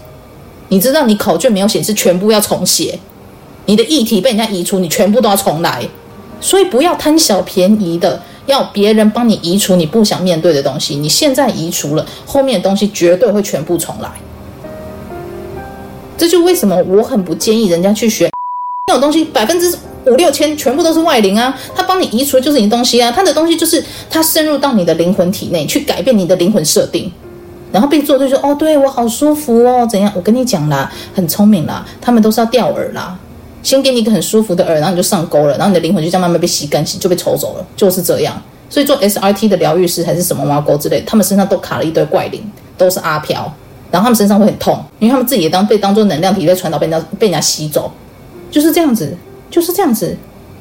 [0.69, 2.99] 你知道你考卷没有显示全部要重写，
[3.65, 5.83] 你的议题被人家移除，你全部都要重来，
[6.39, 8.21] 所以不要贪小便宜的。
[8.45, 14.09] 要别人帮你移除你不想面对的东西，你现在移除了，后面的东西绝对会全部重来。
[16.17, 18.29] 这就为什么我很不建议人家去学
[18.87, 19.75] 那种东西，百分之
[20.05, 21.57] 五六千全部都是外灵啊！
[21.73, 27.11] 他帮你移除就是你的东西啊，他的东西就是他深入到你的灵魂体内去改变你的灵魂设定，
[27.71, 30.11] 然后被做就说哦，对我好舒服哦，怎样？
[30.15, 33.17] 我跟你讲啦，很聪明啦，他们都是要钓饵啦。
[33.63, 38.39] 先给你一个很舒服的饵，然后你就上钩了，然后你的灵魂就这样慢慢被吸干净，就被抽走了，就是这样。
[38.69, 42.43] 所以做 SRT 的疗愈师还是什么挖沟之类，他们身上都卡了一堆怪灵，
[42.77, 43.51] 都是阿飘，
[43.89, 47.91] 然后他们身上会很痛，因为他们自己也当被当做能量体在传导，被人家被人家吸走，
[48.51, 49.15] 就是这样子，
[49.49, 50.15] 就是这样子。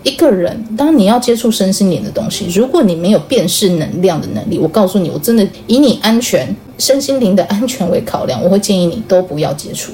[0.04, 9.92] 一个人，当你要接触身心灵的东西，如果你没有辨识能量的能力，我告诉你，我真的以你安全、身心灵的安全为考量，我会建议你都不要接触。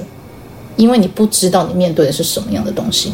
[0.79, 3.11] 因为你不知道你面对的是什么样的东西，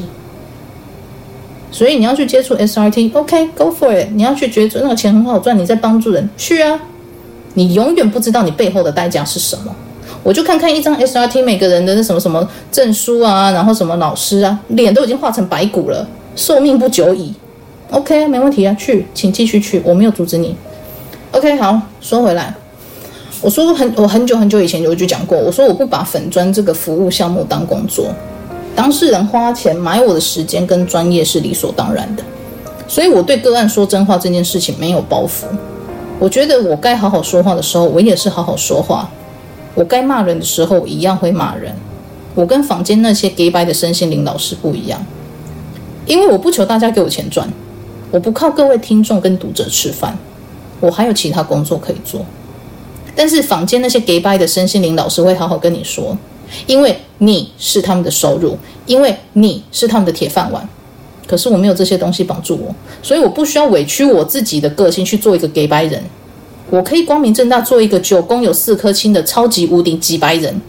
[1.72, 4.09] 所以你要去接触 SRT，OK，Go for it。
[4.13, 6.80] 你要去觉得那个钱很好赚，你在帮助人，去啊！
[7.55, 9.76] 你永远不知道你背后的代价是什么。
[10.22, 17.34] 我就看看一张 SRT，每个人的那什么什么证书啊，然后什么老师啊，脸都已经化成白骨了，寿命不久矣。
[17.89, 20.55] OK，没问题啊，去，请继续去，我没有阻止你。
[21.32, 22.53] OK，好，说回来。
[23.45, 28.07] 我说很，我很久很久以前就就讲过，我说我不把粉砖这个服务项目当工作，
[28.75, 32.23] 当事人花钱买我的时间跟专业是理所当然的，
[32.87, 35.43] 所以我对个案说真话这件事情没有包袱。
[36.17, 39.07] 我觉得我该好好说话的时候，我也是好好说话。
[39.75, 41.71] 我该骂人的时候一样会骂人。
[42.33, 44.99] 我跟坊间那些假掰的身心灵老师不一样，
[46.07, 47.47] 因为我不求大家给我钱赚，
[48.09, 50.17] 我不靠各位听众跟读者吃饭，
[50.79, 52.25] 我还有其他工作可以做。
[53.16, 56.18] 但是坊间那些假掰的身心灵老师会好好跟你说，
[56.68, 60.68] 因为你是他们的收入，因为你是他们的铁饭碗。
[61.28, 66.03] 可是我没有这些东西绑住我，所以我不需要委屈我自己的个性去做一个假掰人，
[66.70, 70.61] 我可以光明正大做一个九宫有四颗星的超级无敌机掰人。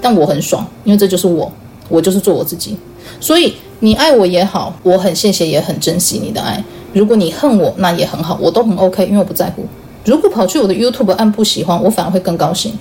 [0.00, 1.52] 但我很爽，因为这就是我，
[1.88, 2.76] 我就是做我自己。
[3.20, 6.64] 所以你爱我也好，我很谢谢，也很珍惜你的爱。
[6.94, 9.66] 如果你恨我，那也很好，我都很 OK，因为我不在乎。
[10.04, 12.76] 如果跑去我的 YouTube 按不喜欢，我反而会更高兴，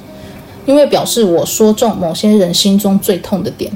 [0.66, 3.72] 因为表示我说中某些人心中最痛的点。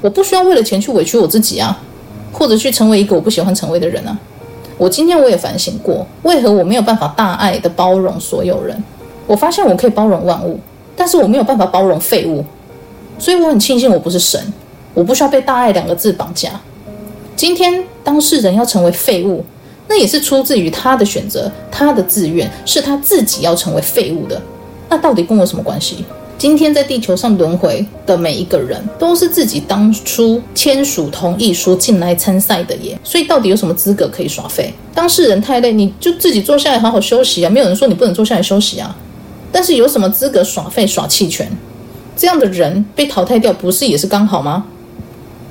[0.00, 1.80] 我不需要为了钱去委屈我自己啊，
[2.32, 4.16] 或者去成为一个我不喜欢成为的人啊。
[4.76, 8.80] 我今天我也反省过，为何我没有办法大爱的包容所有人？
[9.26, 10.60] 我发现我可以包容万物，
[10.94, 12.44] 但是我没有办法包容废物。
[13.18, 14.40] 所以我很庆幸我不是神，
[14.94, 16.50] 我不需要被大爱两个字绑架。
[17.34, 19.44] 今天当事人要成为废物，
[19.88, 24.40] 那也是出自于他的选择，他的自愿，是他自己要成为废物的。
[24.88, 26.04] 那到底跟我什么关系？
[26.36, 32.96] 今天在地球上轮回的每一个人，都是自己当初签署同意书进来参赛的耶。
[33.02, 34.72] 所以到底有什么资格可以耍废？
[34.94, 37.50] 当事人太累，你就自己坐下来好好休息啊！
[37.50, 38.94] 没有人说你不能坐下来休息啊。
[39.50, 41.50] 但是有什么资格耍废耍弃权？
[42.16, 44.64] 这样的人被淘汰掉，不是也是刚好吗？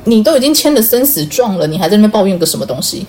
[0.06, 3.06] 你都已经签了生死状了，你还在那边抱怨个什么东西？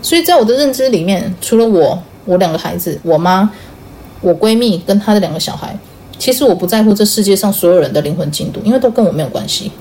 [0.00, 3.50] 所以在我的认知里面，除了我、我两个孩子、我妈、
[4.20, 5.76] 我闺蜜跟她的两个小孩，
[6.18, 9.72] 其实我不在乎这世界上所有人的灵魂进度，因为都跟我没有关系。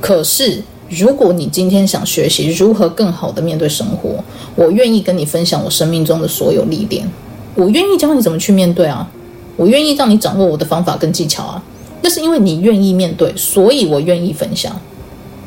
[0.00, 4.22] 可是，如果你今天想学习如何更好的面对生活，
[4.54, 7.06] 我愿意跟你分享我生命中的所有历练，
[7.54, 9.08] 我愿意教你怎么去面对啊，
[9.56, 11.62] 我愿意让你掌握我的方法跟技巧啊。
[12.02, 14.78] 那是因为你愿意面对，所以我愿意分享。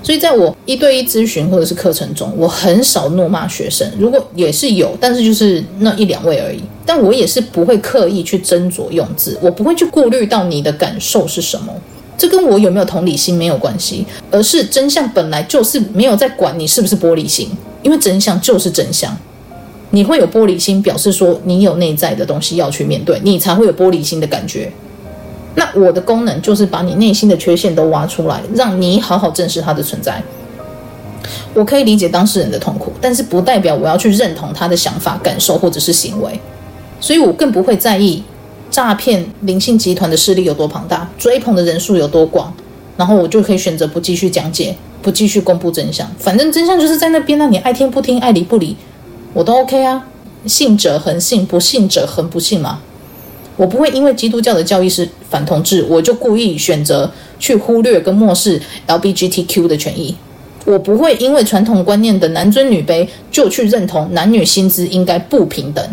[0.02, 3.89] 所以在我一对一咨询或者是课程中，我很少怒骂学生。
[4.00, 6.62] 如果也是有，但是就是那一两位而已。
[6.86, 11.74] 但我也是不会刻意去斟酌用字，我不会去顾虑到你的感受是什么。
[12.18, 17.50] 这跟我有没有同理心没有关系，而是真相本来就是没有在管你是不是玻璃心，
[17.84, 19.16] 因为真相就是真相。
[19.91, 24.72] 你会有玻璃心，表示说你有内在的东西要去面对，你才会有玻璃心的感觉。
[25.56, 30.22] 那我的功能就是把你内心的缺陷都挖出来，让你好好正视它的存在。
[31.54, 36.39] 我可以理解当事人的痛苦，但是不代表我要去认同他的想法、感受或者是行为。
[37.02, 38.24] 所以我更不会在意
[38.70, 42.54] 诈骗灵性集团的势力有多庞大，追捧的人数有多广，
[42.95, 46.10] 然后我就可以选择不继续讲解，不继续公布真相。
[46.18, 48.78] 反正真相就是在那边，那你爱听不听，爱理不理，
[49.34, 50.06] 我都 OK 啊。
[50.45, 52.80] 信者恒信，不信者恒不信嘛。
[53.60, 60.16] 我不会因为基督教的教义是反同志，我就故意选择去忽略跟漠视 LGBTQ 的权益。
[60.64, 65.86] 我不会因为传统观念的男尊女卑，就去认同男女薪资应该不平等。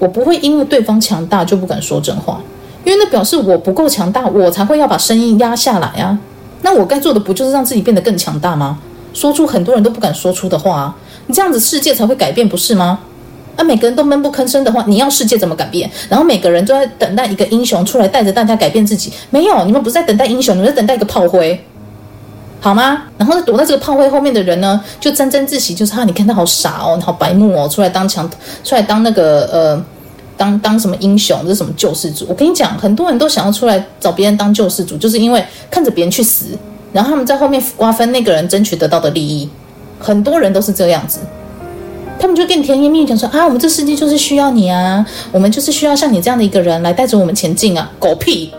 [0.00, 2.42] 我不会因为对方强大就不敢说真话，
[2.84, 6.18] 因为那表示我不够强大，我才会要把声音压下来啊。
[6.62, 8.80] 那我该做的不就是让自己变得更强大吗？
[9.12, 10.96] 说出很多人都不敢说出的话啊，
[11.28, 12.98] 你这样子世界才会改变，不是吗？
[13.56, 15.90] 那、每个人都闷不吭声的话，你要世界怎么改变？
[16.08, 19.12] 然后每个人都在等待一个英雄出来带着大家改变自己。
[19.30, 21.64] 没有，你们不是在等待英雄，你们在等待一个炮灰，
[22.60, 23.04] 好吗？
[23.18, 28.28] 然后躲在这个炮灰后面的人呢，就沾沾自喜，就是哈、你看他好傻哦，你好白目哦，出来当强，
[28.64, 29.84] 出来当那个呃，
[30.36, 32.26] 当当什么英雄，这是什么救世主？
[32.28, 36.46] 我跟你讲，很多人都想要出来找别人当救世主，就是因为看着别人去死，
[36.92, 39.48] 然后他们在后面瓜分那个人争取得到的利益。
[40.00, 41.20] 很多人都是这样子。
[42.24, 48.50] 他们就跟你甜言蜜语讲说啊，我们这世界就是需要你啊，我们就是需要像你这样的一个人来带着我们前进啊，狗屁！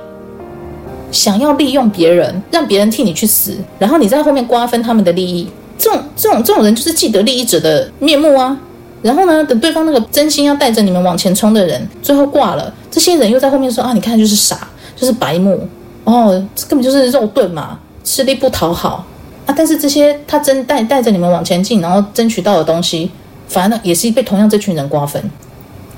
[1.11, 5.49] 想要利用别人，让别人替你去死，然后你在后面瓜分他们的利益，
[5.79, 8.55] 这种这种这种人就是既得利益者的面目啊。
[9.01, 15.67] 然后呢，等对方那个真心要带着你们往前冲的人最后挂了，这些人又在后面说啊，你看就是傻，就是白目
[16.03, 19.03] 哦，这根本就是肉盾嘛，吃力不讨好
[19.47, 19.55] 啊。
[19.57, 23.09] 但是这些他真带带着你们往前进，然后争取到的东西。
[23.47, 25.21] 反而呢，也是被同样这群人瓜分，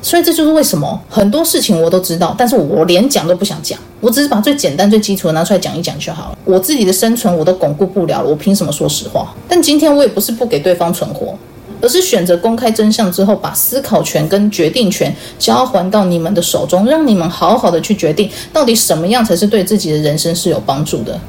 [0.02, 6.38] 所以这就是为什么很多事情我都知道，但是我连讲都不想讲，我只是把最简单、最基础的拿出来讲一讲就好了。
[6.46, 9.34] 我自己的生存我都巩固不了了，我凭什么说实话？
[9.48, 11.36] 但今天我也不是不给对方存活，
[11.82, 21.20] 而是选择公开真相之后，把思考权跟决定权交还到你们的手中，让你们好好的去决定，到底什么样才是对自己的人生是有帮助的。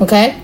[0.00, 0.34] OK，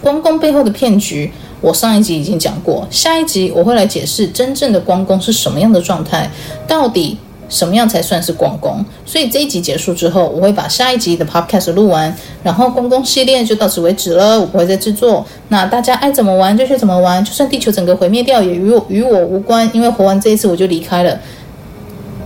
[0.00, 1.32] 关公背后的骗局。
[1.64, 6.30] 我上一集已经讲过，下一集我会来解释真正的光宫是什么样的状态，
[6.68, 7.16] 到底
[7.48, 8.84] 什么样才算是光宫？
[9.06, 15.24] 所以这一集结束之后，我会把下一集的 podcast 录完，然后光宫系列就到此为止了，我不会再制作。
[15.48, 21.18] 那大家爱怎么玩就去怎么玩，就算地球整个毁灭掉也与我与我无关，因为活完这一次我就离开了。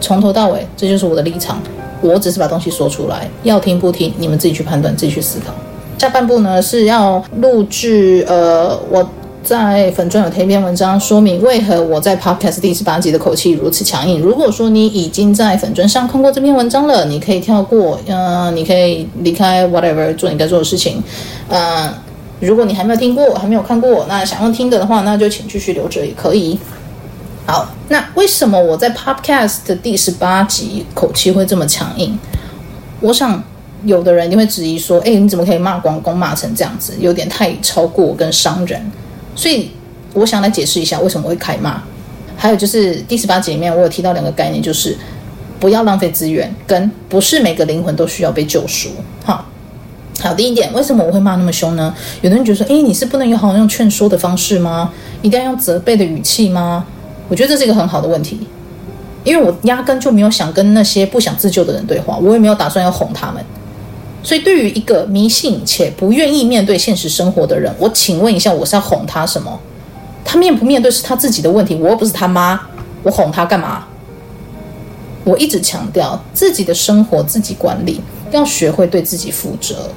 [0.01, 1.63] 从头到尾，这就是我的立场。
[2.01, 5.55] 我只是把东西说出来，要听不听，你们自己去判断，自己去思考。
[5.99, 9.09] 下半部呢是要录制，呃，我。
[9.49, 14.21] 在粉专有贴一篇文章，说明为何我在 Podcast 第十八集的口气如此强硬。
[14.21, 21.03] 如果说你已经在粉专上看过这篇文章了，你可以跳过，嗯、你可以离开，whatever，做你该做的事情。
[21.49, 21.91] 嗯、
[22.41, 26.59] 如果你还没有听过，还没有看过，那想要听的的话，那就请继续留着也可以。
[27.47, 32.19] 好，那为什么我在 Podcast 的第十八集口气会这么强硬？
[33.01, 33.43] 我想
[33.87, 38.93] 有的人一定会质疑说，哎，你怎么可以骂光工骂成这样子，有点太超过跟伤人。
[39.39, 39.71] 所以
[40.15, 41.81] 我想来解释一下为什么会开骂，
[42.37, 44.99] 还有就是第十八集里面我有提到两个概念，就是
[45.61, 48.89] 不要浪费资源，跟不是每个灵魂都需要被救赎。
[49.25, 49.47] 好，
[50.21, 51.95] 好，第一点，为什么我会骂那么凶呢？
[52.21, 54.93] 有的人觉得说，诶，你是不能有好像用劝说的方式吗？
[55.23, 56.85] 一定要用责备的语气吗？
[57.29, 58.41] 我觉得这是一个很好的问题，
[59.23, 63.45] 因为我压根就没有想跟那些不想自救的人对话，我也没有打算要哄他们。
[64.23, 69.59] 所以，对于一个迷信且不愿意面对现实生活的人，我请问一下，我是要哄他什么？
[70.25, 72.61] 他面不面对是他自己的问题，我又不是他妈，
[73.03, 73.87] 我哄他干嘛？
[75.25, 78.01] 我一直强调自己的生活自己管理，
[78.31, 79.91] 要学会对自己负责。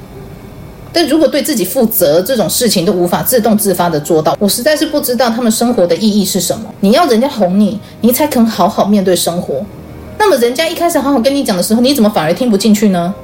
[0.92, 6.66] 但如果对自己负责这种事情都无法自动自发的做到，我实在是不知道他们生活的意义是什么。
[6.80, 9.64] 你要人家哄你，你才肯好好面对生活。
[10.18, 13.14] 那么人家一开始好好跟你讲的时候，你怎么反而听不进去呢？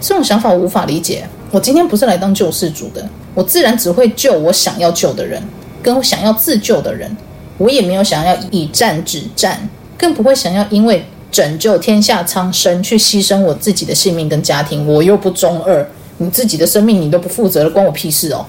[0.00, 1.24] 这种想法我无法理解。
[1.50, 5.42] 我今天不是来当救世主的，我自然只会救我想要救的人，
[5.82, 7.14] 跟我想要自救的人。
[7.58, 14.86] 我也没有想要以战止战，更不会想要因为拯救天下苍生去牺牲我自己的性命跟家庭。
[14.86, 15.86] 我又不中二，
[16.16, 18.46] 你自己的生命你都不负责了，关我屁事哦。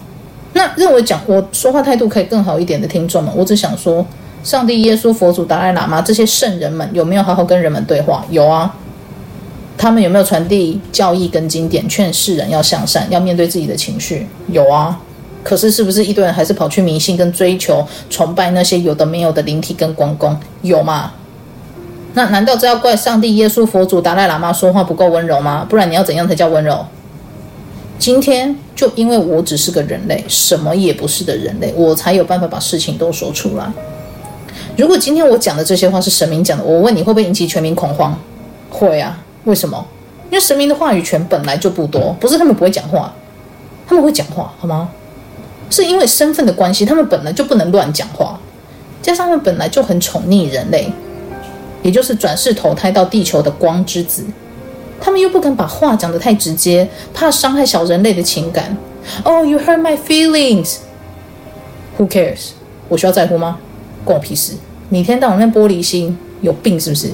[0.53, 4.05] 那认为讲我说话态度可以更好一点的听众们，我只想说，
[4.43, 8.23] 上帝、耶稣、佛祖、达赖喇嘛这些圣人们有没有好好跟人们对话？
[8.29, 8.73] 有啊。
[9.81, 14.27] 他们有没有传递教义跟经典，劝世人要向善，要面对自己的情绪？
[14.49, 15.01] 有啊，
[15.43, 20.37] 可是是不是一堆人还是跑去迷信跟追求崇拜那些有的没有的灵体跟光公？
[20.61, 21.13] 有吗？
[22.13, 25.65] 那难道这要怪上帝、耶稣、佛祖、达赖喇嘛说话不够温柔吗？
[25.67, 26.85] 不然你要怎样才叫温柔？
[27.97, 33.65] 今天就因为我只是个人类，什么也不是的人类，我才有办法把事情都说出来。
[34.77, 38.15] 如果今天我讲的这些话是神明讲的，我问你会不会引起全民恐慌？
[38.69, 39.17] 会啊。
[39.45, 39.85] 为什么？
[40.29, 43.13] 因为神明的话语权本来就不多，不是他们不会讲话，
[43.87, 44.89] 他们会讲话，好吗？
[45.69, 48.39] 是因为身份的关系，他们本来就不能乱讲话，
[49.01, 50.91] 加上他们本来就很宠溺人类，
[51.81, 54.23] 也就是转世投胎到地球的光之子，
[54.99, 58.77] 他们又不敢把话讲得太直接，怕伤害小人类的情感。
[59.23, 60.77] Oh, you hurt my feelings.
[61.97, 62.51] Who cares？
[62.87, 63.57] 我需要在乎吗？
[64.05, 64.53] 关我屁事！
[64.89, 67.09] 每天到晚那玻璃心，有病是不是？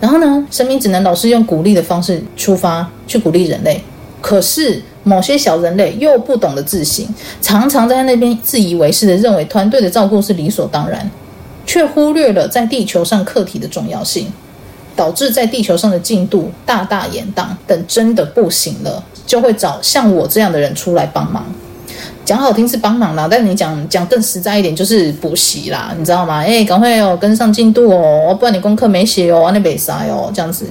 [0.00, 3.82] 然后呢，神明只能老是用鼓励的方式出发去鼓励人类，
[4.20, 7.06] 可是某些小人类又不懂得自省，
[7.40, 11.10] 常常在那边自以为是的认为团队的照顾是理所当然，
[11.66, 14.32] 却忽略了在地球上课题的重要性，
[14.94, 17.46] 导致在地球上的进度大大延宕。
[17.66, 21.44] 等真的不行了，就会找像我这样的人出来帮忙。
[22.28, 26.44] 讲好听是帮忙啦，但是你讲讲更实在一点，就是补习啦，你知道吗？
[26.46, 30.66] 哎，赶快哦，跟上进度哦，不然你功课没写哦，那没啥哦，这样子。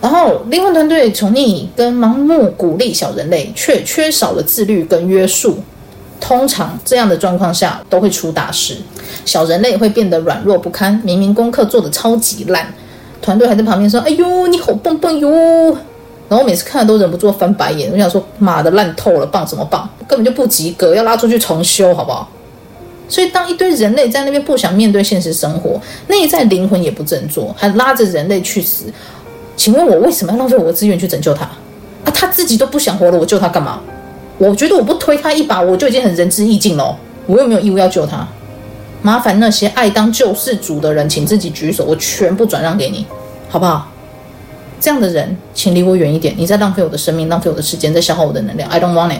[0.00, 5.58] 然后灵魂团队宠溺跟盲目鼓励小人类，却缺少了自律跟约束。
[6.20, 8.76] 通常这样的状况下都会出大事，
[9.24, 11.00] 小人类会变得软弱不堪。
[11.02, 12.72] 明明功课做的超级烂，
[13.20, 15.76] 团队还在旁边说：“哎呦，你好棒棒哟！”
[16.28, 19.88] 然后每次看了都忍不住翻白眼，我想说：“妈的，烂透了，棒什么棒？
[20.08, 22.28] 根本就不及格，要拉出去重修，好不好？”
[23.08, 28.86] 所以，当一堆人类在那边不想面对现实生活，内在灵魂也不振作，还拉着人类去死，
[29.56, 31.44] 请问我为什么要浪费我的资源去拯救他？
[31.44, 33.80] 啊，他自己都不想活了，我救他干嘛？
[34.38, 38.26] 我觉得我不推他一把，我就已经很仁至义尽了，我又没有义务要救他。
[39.02, 43.06] 麻烦那些爱当救世主的人，请自己举手，我全部转让给你，
[43.48, 43.92] 好不好？
[44.86, 46.32] 这样的人，请离我远一点！
[46.38, 48.70] 你在浪费我的生命，浪费我的时间，在消耗我的能量。
[48.70, 49.18] I don't want it！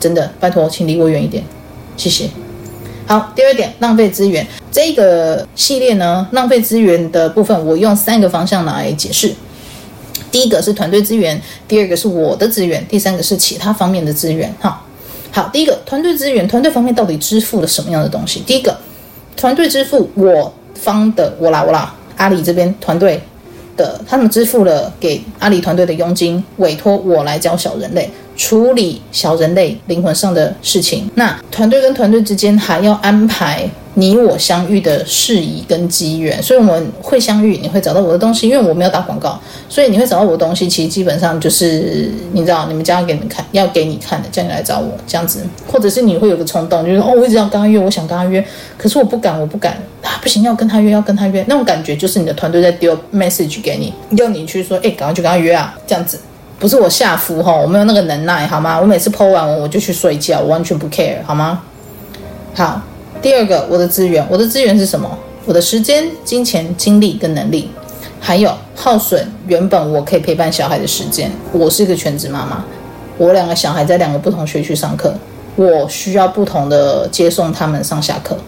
[0.00, 1.44] 真的，拜托，请离我远一点，
[1.98, 2.30] 谢谢。
[3.06, 4.46] 好，第二点，浪费资源。
[4.72, 9.34] 这个系列呢，浪费资源的部分，我用三个方向来解释。
[10.32, 14.50] 第一个是团队资源，第二个是我的资源，第三个是其他方面的资源。
[14.58, 14.82] 哈，
[15.30, 18.40] 好，第一个团队资源，团队方面到底支付了什么样的东西？
[18.46, 18.74] 第一个，
[19.36, 21.94] 团队支付我方的我啦我啦。
[22.16, 23.22] 阿里这边团队
[23.78, 31.10] 的，他们支付了给阿里团队的佣金，委托我来教小人类处理小人类灵魂上的事情。
[31.14, 33.66] 那团队跟团队之间还要安排。
[33.98, 39.36] 你我相遇的事宜跟机缘，所以我们会相遇，你会找到我的东西，因为我没有打广告，
[39.68, 40.68] 所以你会找到我的东西。
[40.68, 48.44] 其实基本上就是你知道，你们家要给你们看，要给你看的，叫你来找我这样子，或者是你会有个冲动，就是哦，我一直要跟他约，我想跟他约，
[48.76, 49.72] 可是我不敢，我不敢
[50.04, 56.20] 啊，不行，要跟他约，要跟他约，那种感觉就是你的团队在丢 message 给你，要你去说，哎，赶快去跟他约啊，这样子，
[56.60, 58.78] 不是我下服哈，我没有那个能耐，好吗？
[58.80, 61.60] 我每次 po 完我我就去睡觉，我完全不 care，好吗？
[62.54, 62.80] 好。
[63.20, 65.18] 第二个，我的资源，我的资源是什么？
[65.44, 67.68] 我的时间、金钱、精力跟能力，
[68.20, 71.30] 还有耗损原本我可以陪伴小孩的时间。
[71.52, 72.64] 我是一个全职妈妈，
[73.16, 75.12] 我两个小孩在两个不同学区上课，
[75.56, 78.38] 我需要不同的接送他们上下课。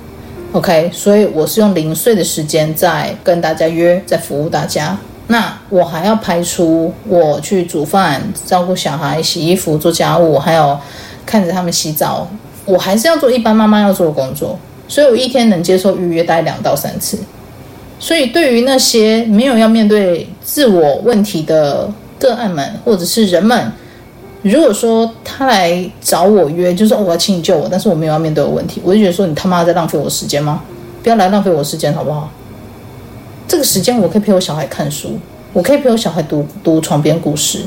[0.53, 4.97] OK，所以我是用零碎的时间在跟大家约，在服务大家。
[5.27, 10.79] 那我还要排除我去煮饭、照顾小孩、洗衣服、做家务，还有
[11.27, 12.29] 看着他们洗澡。
[12.65, 14.59] 我还是要做一般妈妈要做的工作，
[14.89, 17.19] 所以我一天能接受预约大概两到三次。
[17.99, 23.73] 所以对于那些没有要面对自我问题的个案们，或者是人们，
[24.43, 30.63] 如果说他来找我约，就是我要请你救我，但是我没有要面对我问题，我就觉得说你他妈在浪费我时间吗？
[31.03, 32.31] 不要来浪费我时间好不好？
[33.47, 35.19] 这个时间我可以陪我小孩看书，
[35.53, 37.61] 我可以陪我小孩读读床边故事。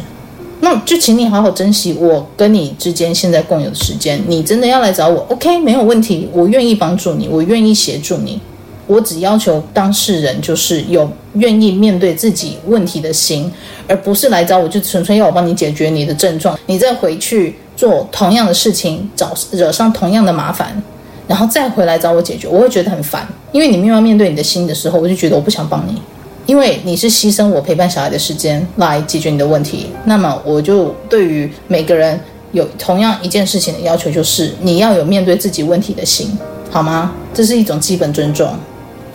[0.64, 4.24] 那就请你好好珍惜我跟你之间现在共有的时间。
[4.28, 8.39] 你真的要来找我，OK，没有问题，我愿意帮助你，我愿意协助你。
[8.88, 13.51] 我只要求当事人就是有愿意面对自己问题的心，
[13.89, 20.82] 而不是来找我就纯粹要我帮你解决你的症状，你再回去做同样的事情，找惹上同样的麻烦，
[21.28, 26.01] 然后再回来找我解决，我会觉得很烦，因为你没有面对你的心的时候，我就觉得我不想帮你。
[26.46, 32.20] 因为你是牺牲我陪伴小孩的时间来解决你的问题，那么我就对于每个人
[32.52, 36.38] 有同样一件事情的要求，就是你要有面对自己问题的心，
[36.70, 37.14] 好吗？
[37.34, 38.54] 这是一种基本尊重，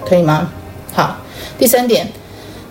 [0.06, 0.50] 可以吗？
[0.92, 1.18] 好，
[1.58, 2.08] 第三点，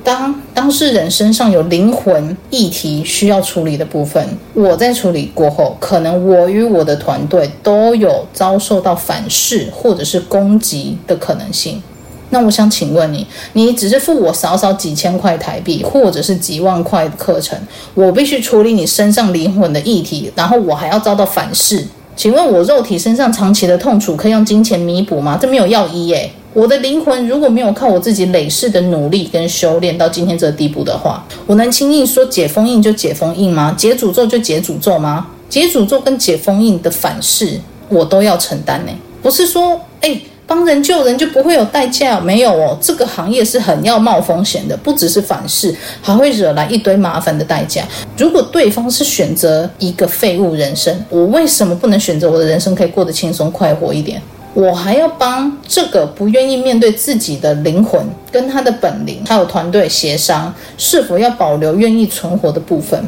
[0.04, 11.82] 当当事人身上有灵魂议题需要处理的部分，我在处理过后，可能我与我的团队都有遭受到反噬或者是攻击的可能性。
[12.30, 17.58] 那我想请问你，你只是付我少少几千块台币，或者是几万块的课程，
[17.94, 21.86] 我必须处理你身上灵魂的议题，然后我还要遭到反噬。
[22.16, 25.38] 请问我肉体身上长期的痛楚可以用金钱弥补吗？
[25.40, 26.30] 这没有药医耶。
[26.54, 33.74] 我的灵魂如果没有靠我自己累世的努力跟修炼到今天这个地步的话，我能轻易说解封印就解封印吗？
[33.78, 35.28] 解诅咒就解诅咒吗？
[35.48, 38.92] 解诅咒跟解封印的反噬，我都要承担呢。
[39.22, 40.20] 不是说，哎。
[40.48, 42.18] 帮人救人就不会有代价？
[42.22, 47.84] 没有哦，这个行业是很要冒风险的，不只是反噬，还会惹来一堆麻烦的代价。
[48.18, 54.22] 如果对方是选择一个废物人生，我为什么不能选择我的人生可以过得轻松快活一点？
[54.54, 63.00] 我还要帮这个不愿意面对自己的灵魂跟他的本灵，还有团队协商是否要保留愿意存活的部分，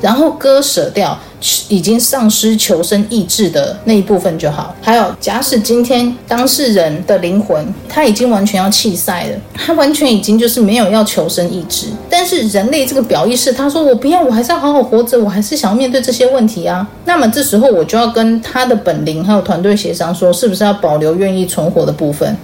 [0.00, 1.16] 然后割舍掉。
[1.68, 4.74] 已经丧失求生意志的那一部分就好。
[4.80, 11.88] 还有，假使今天当事人的灵魂他已经完全要弃赛了，他完全已经就是没有要求生意志。
[12.08, 16.86] 但是人类这个表意识，他说我不要，我还是要好好活着，我还是想要面对这些问题啊。
[17.04, 22.36] 那么这时候我就要跟他的本灵还有团队协商，说是不是要保留愿意存活的部分。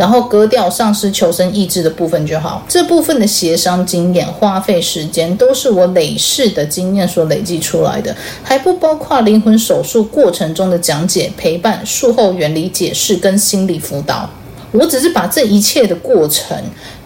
[0.00, 2.64] 然后割掉丧失求生意志的部分就好。
[2.66, 14.30] 这部分的协商经验、花费时间，都是我累世的经验所累积出来的，还不包括灵魂手术过程中的讲解、陪伴、术后原理解释跟心理辅导。
[14.72, 16.56] 我只是把这一切的过程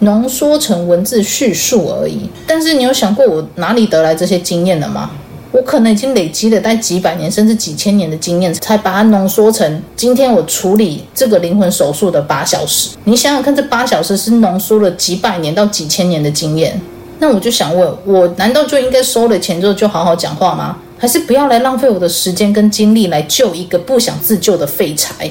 [0.00, 2.30] 浓缩成文字叙述而已。
[2.46, 5.10] 但是你有想过我哪里得来这些经验了吗？
[5.54, 12.90] 我可能已经累积了大概几百年甚至几千年的经验，才把它浓缩成今天我处理这个灵魂手术的八小时。
[13.04, 16.80] 你想想看，这八小时是浓缩了几百年到几千年的经验。
[17.20, 20.76] 那我就想问，我难道就应该收了钱之后就好好讲话吗？
[20.98, 25.30] 还是不要来浪费我的时间跟精力来救一个不想自救的废柴？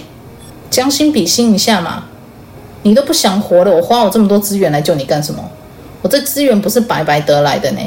[0.69, 2.05] 将心比心一下嘛，
[2.83, 5.43] 你都不想活了，我花我这么多资源来救你干什么？
[6.01, 7.79] 我这资源不是白白得来的呢。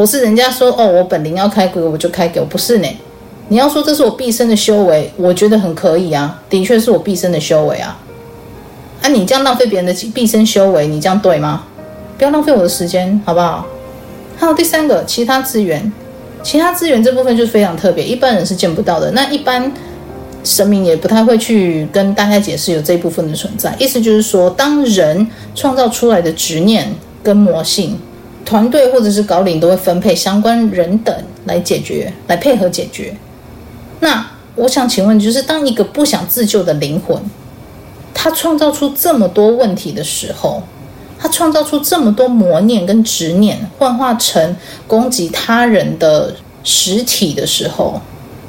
[0.00, 2.88] 不是人家说哦，我本灵要开给我就开给我，不是呢。
[3.48, 8.00] 你要说这是我毕生的修为，我觉得很可以啊，的确是我毕生的修为啊。
[9.02, 11.64] 啊，你这样浪费别人的毕生修为，你这样对吗？
[12.16, 13.66] 不要浪费我的时间，好不好？
[14.38, 15.92] 还有第三个，其他资源，
[16.42, 19.10] 其他资源这部分就非常特别，一般人是见不到的。
[19.10, 19.70] 那一般
[20.42, 23.76] 神明也不太会去跟大家解释有这一部分的存在。
[23.78, 26.90] 意思就是说，当人创造出来的执念
[27.22, 28.00] 跟魔性，
[28.44, 31.14] 团队或者是高领都会分配相关人等
[31.44, 33.14] 来解决，来配合解决。
[34.00, 34.26] 那
[34.56, 37.20] 我想请问，就是当一个不想自救的灵魂，
[38.12, 40.62] 他创造出这么多问题的时候，
[41.18, 46.34] 他创造出这么多魔念跟执念，幻化成攻击他人的
[46.64, 48.00] 实体的时候，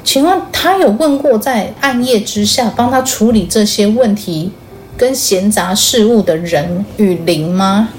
[0.02, 4.50] 请问他有问过在暗夜之下帮他处理这些问题
[4.96, 7.90] 跟闲杂事物的人与灵吗？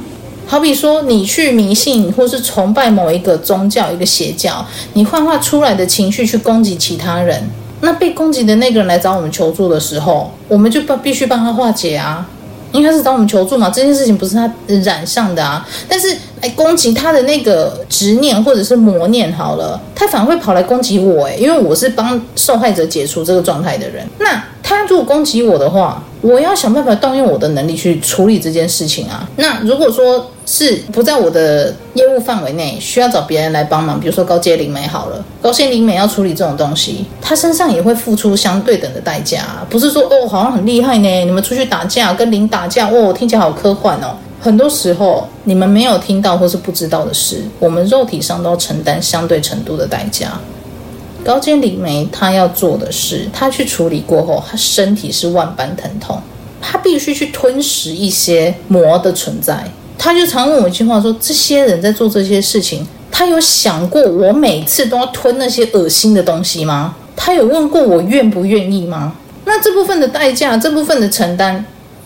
[0.46, 7.50] 好比说，你去迷信或是崇拜某一个宗教、一个邪教，你幻化出来的情绪去攻击其他人，
[7.82, 12.30] 那被攻击的那个人来找我们求助的时候，我们就必必须帮他化解啊。
[12.72, 14.52] 应该是找我们求助嘛，这件事情不是他
[14.84, 15.64] 染上的啊。
[15.88, 16.08] 但是
[16.42, 24.04] 来攻击他的那个执念或者是魔念好了，他反而会跑来攻击我诶，因为我是帮受害者解除这个状态的人。
[24.18, 29.30] 那他如果攻击我的话，我要想办法动用我的能力去处理这件事情啊。
[29.36, 44.16] 那如果说是不在我的业务范围内，需要找别人来帮忙，比如说高阶灵媒好了，高阶灵媒要处理这种东西，他身上也会付出相对等的代价，不是说哦好像很厉害呢，你们出去打架跟灵打架，哦听起来好科幻哦。
[44.42, 50.34] 很多时候你们没有听到或是不知道的事，我们肉体上都要承担相对程度的代价。
[51.24, 56.22] 高阶灵媒他要做的是，他去处理过后，他身体是万般疼痛，
[56.60, 59.64] 他必须去吞噬一些魔的存在。
[59.98, 66.96] 他就常问我一句话说：“这些人在做这些事情，他有想过我每次都要吞那些恶心的东西吗？
[67.16, 69.14] 他有问过我愿不愿意吗？
[69.46, 71.64] 那这部分的代价，这部分的承担，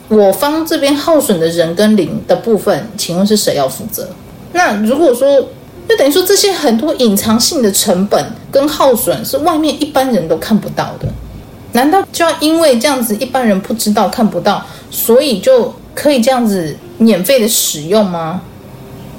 [0.10, 4.10] 我方这边耗损的人跟灵的部分，请问是谁要负责？
[4.54, 5.48] 那如果说……
[5.90, 8.22] 就等于说，这些很多隐藏性的成本
[8.52, 11.08] 跟耗损是外面一般人都看不到的，
[11.72, 14.62] 难道就要因为这样子一般人不知道看不到，
[14.92, 18.42] 所以就可以这样子免费的使用吗？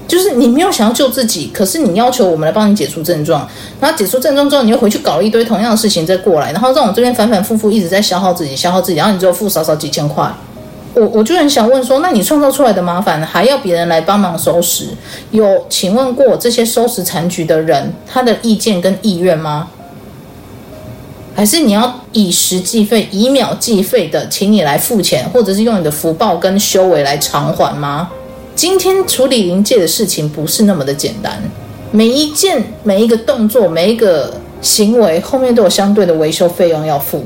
[0.06, 3.46] 就是你没有想要救自己，可是你要求我们来帮你解除症状，
[3.78, 10.32] 然后解除症状之后，你又回去搞一堆同样的事情再过来，然后让我这边反反复复一直在消耗自己，消耗自己，然后你就付少少几千块。
[10.94, 14.86] 我我就很想问说，那你创造出来的麻烦还要别人来帮忙收拾？
[15.30, 19.68] 有请问过这些收拾残局的人他的意见跟意愿吗？
[21.38, 28.10] 还是你要以时计费、以秒计费的，请你来付钱，或者是用你的福报跟修为来偿还吗？
[28.56, 31.40] 今天处理灵界的事情不是那么的简单，
[31.92, 37.24] 每一件、每一个动作、每一个行为后面都有相对的维修费用要付。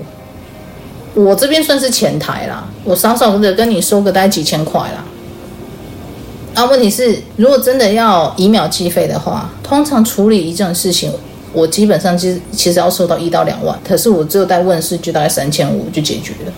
[1.15, 5.03] 我这边算是前台啦，我少少的跟你收个大概几千块啦。
[6.53, 11.11] 啊，问题是，如果真的要以秒计费的话，通常处理一件事情，
[11.53, 16.53] 我基本上其实其实要收到一到两万，可是我只有带问世就大概三千五就解决了。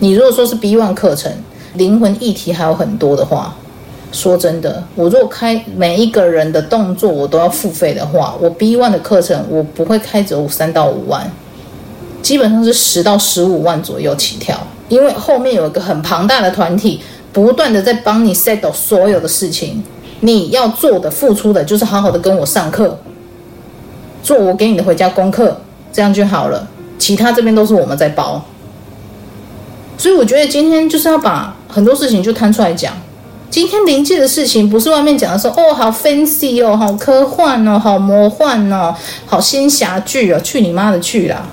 [0.00, 1.32] 你如果说是 B one 课程，
[1.74, 3.56] 灵魂议题还有很多的话，
[4.12, 11.30] 说真的，我如果开每一个人的动作我都要付费的话，我 B one 的课程我不会开走三到五万。
[12.22, 17.00] 基本上是十到十五万左右起跳，因为后面有一个很庞大的团体，
[17.32, 19.82] 不断的在帮你 settle 所有的事情。
[20.20, 22.98] 你要做的、付出的，就是好好的跟我上课，
[24.24, 25.60] 做我给你的回家功课，
[25.92, 26.66] 这样就好了。
[26.98, 28.42] 其他这边都是我们在包。
[29.98, 32.94] 所以我觉得今天就是要把很多事情就摊出来讲。
[33.50, 38.92] 今天灵界的事情不是外面讲的说哦，好 fancy 哦，好科幻哦，好魔幻哦，
[39.26, 41.46] 好仙侠剧哦，去你妈的去啦！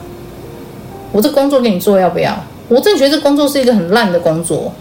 [1.11, 2.33] 我这工作给你做要不要？
[2.69, 4.73] 我真觉得这工作是一个很烂的工作，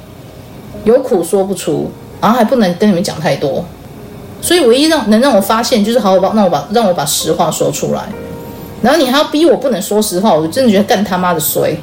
[0.84, 3.64] 有苦说不出，然后还不能跟你们讲太多，
[4.42, 8.08] 所以唯一让能让我发现就是好好把让我把让我把实话说出来，
[8.82, 11.76] 然后你还要逼我不能说实话，我真的觉得干他妈的衰。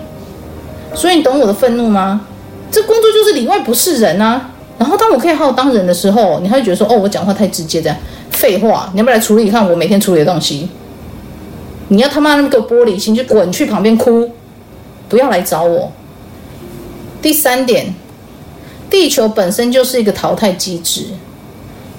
[0.95, 2.22] 所以你懂我的愤怒吗？
[2.72, 4.49] 这工作就是里外不是人啊。
[4.80, 7.97] 然后当我可以好好当人的时候，你还会觉得说哦，我讲话太直接这样，
[8.32, 9.49] 废话，你要不要来处理？
[9.49, 10.70] 看我每天处理的东西。
[11.89, 14.30] 你要他妈那么个玻璃心，就滚去旁边哭，
[15.08, 15.91] 不要来找我。
[17.22, 17.93] 第三点，
[18.89, 21.05] 地球本身就是一个淘汰机制，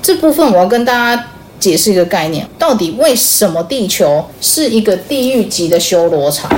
[0.00, 1.26] 这部分我要跟大家
[1.60, 6.50] 解释一个概念：到底为什么地球是一个地狱级的修罗场？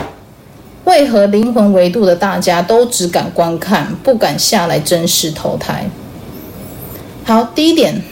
[0.84, 5.88] 为何灵魂维度的大家都只敢观看，不敢下来真实投胎？
[7.24, 8.03] 好，第一点，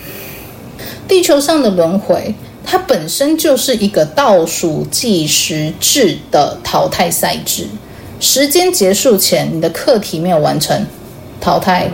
[1.09, 2.35] 地球上的轮回。
[2.71, 7.67] 它本身就是一个倒数计时制的淘汰赛制，
[8.21, 10.87] 时间结束前你的课题没有完成，
[11.41, 11.89] 淘汰；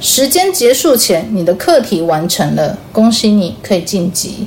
[0.00, 4.46] 时间结束前你的课题完成了，恭喜你可以晋级。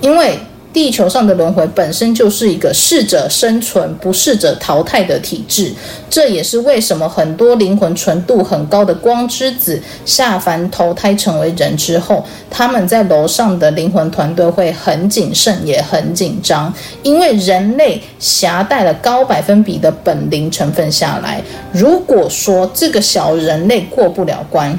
[0.00, 0.38] 因为
[0.74, 5.72] 地球上的轮回本身就是一个适者生存、不适者淘汰的体制，
[6.10, 21.40] 这也是为什么很多灵魂纯度很高的光之子下凡投胎成为人之后，他们在楼上的灵魂团队会很谨慎，也很紧张，因为人类携带了高百分比的本灵成分下来。
[21.72, 24.76] 如果说这个小人类过不了关，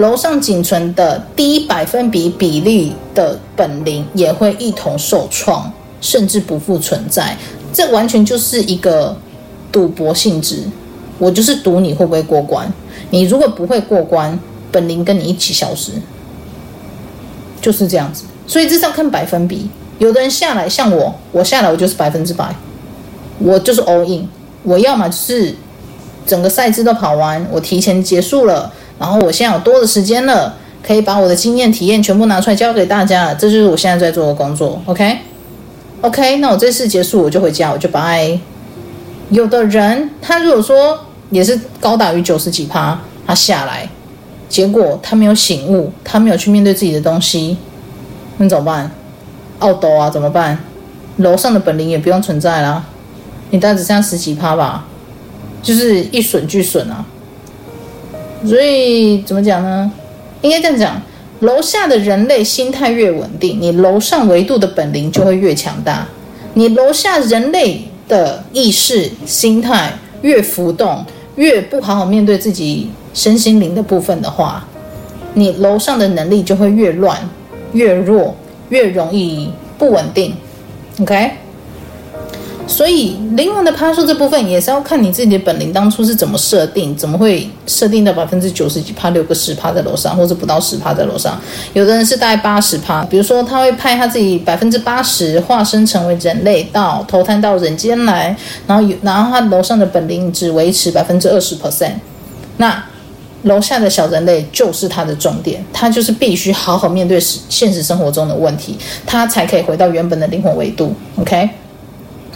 [0.00, 5.70] 楼上仅存的低百分比比例的本灵也会一同受创，
[6.00, 7.36] 甚至不复存在。
[7.70, 9.14] 这完全就是一个
[9.70, 10.62] 赌博性质。
[11.18, 12.66] 我就是赌你会不会过关。
[13.10, 14.38] 你如果不会过关，
[14.72, 15.92] 本灵跟你一起消失，
[17.60, 18.24] 就是这样子。
[18.46, 19.68] 所以这是要看百分比。
[19.98, 22.56] 有的人下来像我，我下来我就是百分之百，
[23.38, 24.26] 我就是 all in。
[24.62, 25.54] 我要么是
[26.26, 28.72] 整个赛制都跑完，我提前结束了。
[29.00, 30.54] 然后我现在有多的时间了，
[30.86, 34.78] 可以把我的经验体验全部拿出来教给大家，这就是我现在在做的工作。
[34.84, 38.38] OK，OK，那我这次结束我就回家，我就拜。
[39.30, 43.88] 有的人他如果说也是高达于九十几趴，他下来，
[44.50, 47.56] 结果他没有醒悟，他没有去面对自己的东西，
[48.36, 48.90] 那怎么办？
[49.60, 50.58] 奥斗啊，怎么办？
[51.16, 52.84] 楼上的本领也不用存在了，
[53.48, 54.86] 你大概只剩十几趴吧，
[55.62, 57.02] 就是一损俱损啊。
[58.44, 59.90] 所以怎么讲呢？
[60.42, 61.02] 应该这样讲：
[61.40, 66.06] 楼下的人类心态越稳定，你楼上维度的本领就会越强大。
[66.54, 71.04] 你楼下人类的意识心态越浮动，
[71.36, 74.66] 越不好好面对自己身心灵的部分的话，
[75.34, 77.16] 你楼上的能力就会越乱、
[77.72, 78.34] 越弱、
[78.70, 80.34] 越容易不稳定。
[81.00, 81.30] OK。
[82.70, 91.38] 所以灵魂的趴数这部分也是要看你自己的本领当初是怎么设定，怎么会设定到百分之九十几趴，六个十趴在楼上，或者不到十趴在楼上。
[91.72, 98.34] 有的人是大概八十趴，比如说他会派他自己百分之八十化身成为人类到投胎到人间来，
[98.68, 101.94] 然后有然后他楼上的本领只维持百分之二十 percent，
[102.58, 102.82] 那
[103.42, 110.94] 楼下的小人类就是他的重点，他就是必须好好面对现实生活中的问题，他才可以回到原本的灵魂维度。
[111.16, 111.50] OK。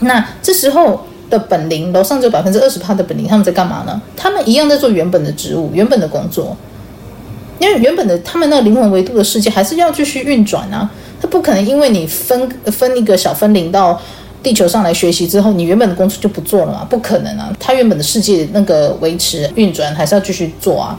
[0.01, 4.01] 那这时候的本灵，楼上只有百分之二十趴的本灵，他们在干嘛呢？
[4.17, 6.57] 他们一样在做原本的职务、原本的工作，
[7.59, 10.91] 因为原本的他们那个灵魂维度的世界还是要继续运转啊。
[11.21, 13.99] 他不可能因为你分分一个小分灵到
[14.43, 16.85] 地球上来学习之后，你原本的工作就不做了嘛？
[16.91, 17.51] 不可能啊！
[17.59, 20.99] 他原本的世界那个维持运转还是要继续做啊。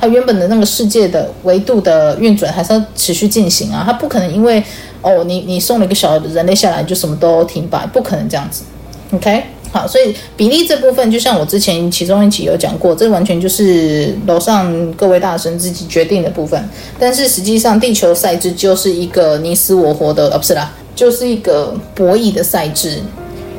[0.00, 3.84] 他原本的那个世界的维度的运转还是要持续进行啊。
[3.86, 4.64] 他不可能因为。
[5.04, 8.64] 哦，你你送了一个小人类下来，就什么都停摆，不可能这样子。
[9.12, 16.68] OK，好，所以比例这部分，就像我之前其中一期有讲过，这完全就是楼上各位大神自己决定的部分。
[16.98, 23.00] 但是实际上，地球赛制就是一个你死我活的，哦，不是啦，就是一个博弈的赛制。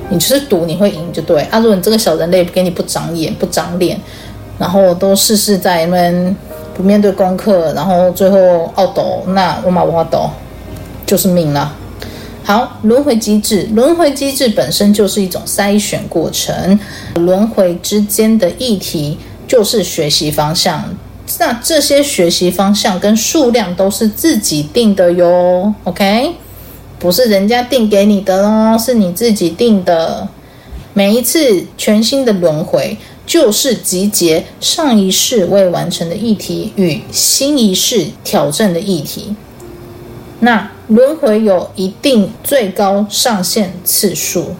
[0.09, 1.41] 你就是赌你会赢就对。
[1.43, 3.99] 啊，如果你这个小人类给你不长眼、不长脸，
[4.59, 6.35] 然后都事事在那边
[6.75, 8.37] 不面对功课，然后最后
[8.75, 10.29] 懊斗，那我马不发抖。
[11.05, 11.75] 就是命了。
[12.43, 16.79] 好，轮回机制，轮回机制本身就是一种筛选过程。
[17.15, 20.95] 轮回之间的议题就是学习方向。
[21.39, 25.73] 那这些学习方向跟数量都是自己定的哟。
[25.85, 26.33] OK，
[26.99, 30.27] 不是人家定给你的哦，是你自己定的。
[30.93, 32.95] 每一次全新的轮回，
[33.25, 39.35] 就是集结上一世未完成的议题与新一世挑战的议题。
[40.39, 44.55] 那轮回有一定最高上限次数，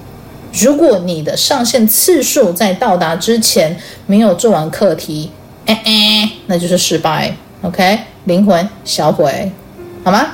[0.54, 5.30] 如果你的上限次数在到达之前没有做完课题，
[5.68, 7.36] 哎哎，那就是失败。
[7.62, 9.52] OK，灵魂销毁，
[10.04, 10.28] 好吗？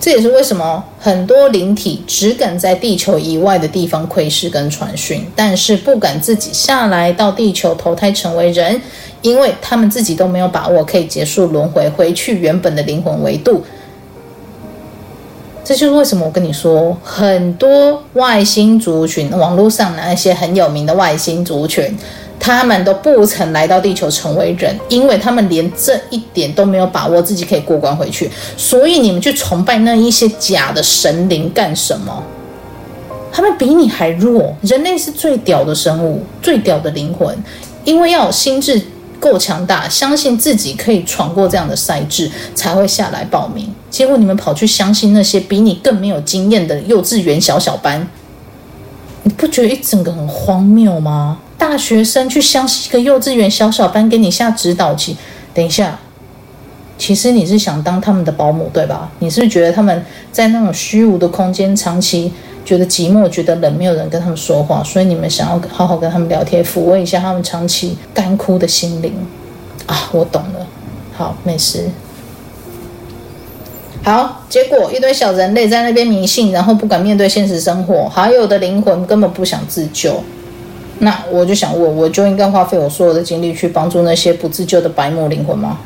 [0.00, 8.80] 这也是为什么很多灵体只敢在地球以外的地方窥视跟传讯，但是不敢自己下来到地球投胎成为人，
[9.22, 13.62] 因为他们自己都没有把握可以结束轮回，回去原本的灵魂维度。
[15.70, 21.96] 这就是为什么我跟你说，很多外星族群，网络上的那些很有名的外星族群，
[22.40, 28.28] 他们都不曾来到地球成为人，因为他们连这一点都没有把握自己可以过关回去。
[28.56, 32.20] 所以你们去崇拜那一些假的神灵干什么？
[33.30, 34.52] 他们比你还弱。
[34.62, 37.32] 人类是最屌的生物，最屌的灵魂，
[37.84, 38.82] 因为要有心智。
[39.20, 43.70] 够强大，相信自己可以闯过这样的赛制，才会下来报名。
[43.90, 48.08] 结果你们跑去相信那些比你更没有经验的幼稚园小小班，
[49.24, 51.38] 你不觉得一整个很荒谬吗？
[51.58, 55.16] 大学生去相信一个幼稚园小小班给你下指导棋，
[55.52, 55.98] 等一下，
[56.96, 59.10] 其实你是想当他们的保姆，对吧？
[59.18, 62.32] 你是不是觉得他们在那种虚无的空间长期
[62.64, 69.12] 觉得寂寞、觉得冷，没有人跟他们说话，所以你们想要好好跟他们聊天，抚慰一下他们长期干枯的心灵
[69.86, 70.08] 啊？
[70.12, 70.66] 我懂了，
[71.16, 71.90] 好，没事。
[74.02, 80.22] 好，结果一堆小人类在那边迷信，然后不敢面对现实生活，还有的灵魂根本不想自救。
[81.00, 85.78] 那我就想问，我就应该花费我所有的精力去帮助那些不自救的白目灵魂吗？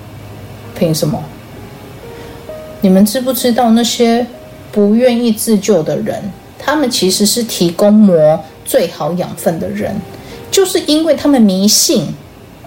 [0.76, 1.22] 凭什么？
[2.80, 4.26] 你们知不知道那些
[4.70, 6.22] 不愿意自救的人，
[6.58, 9.94] 他们其实是提供魔最好养分的人，
[10.50, 12.06] 就是因为他们迷信，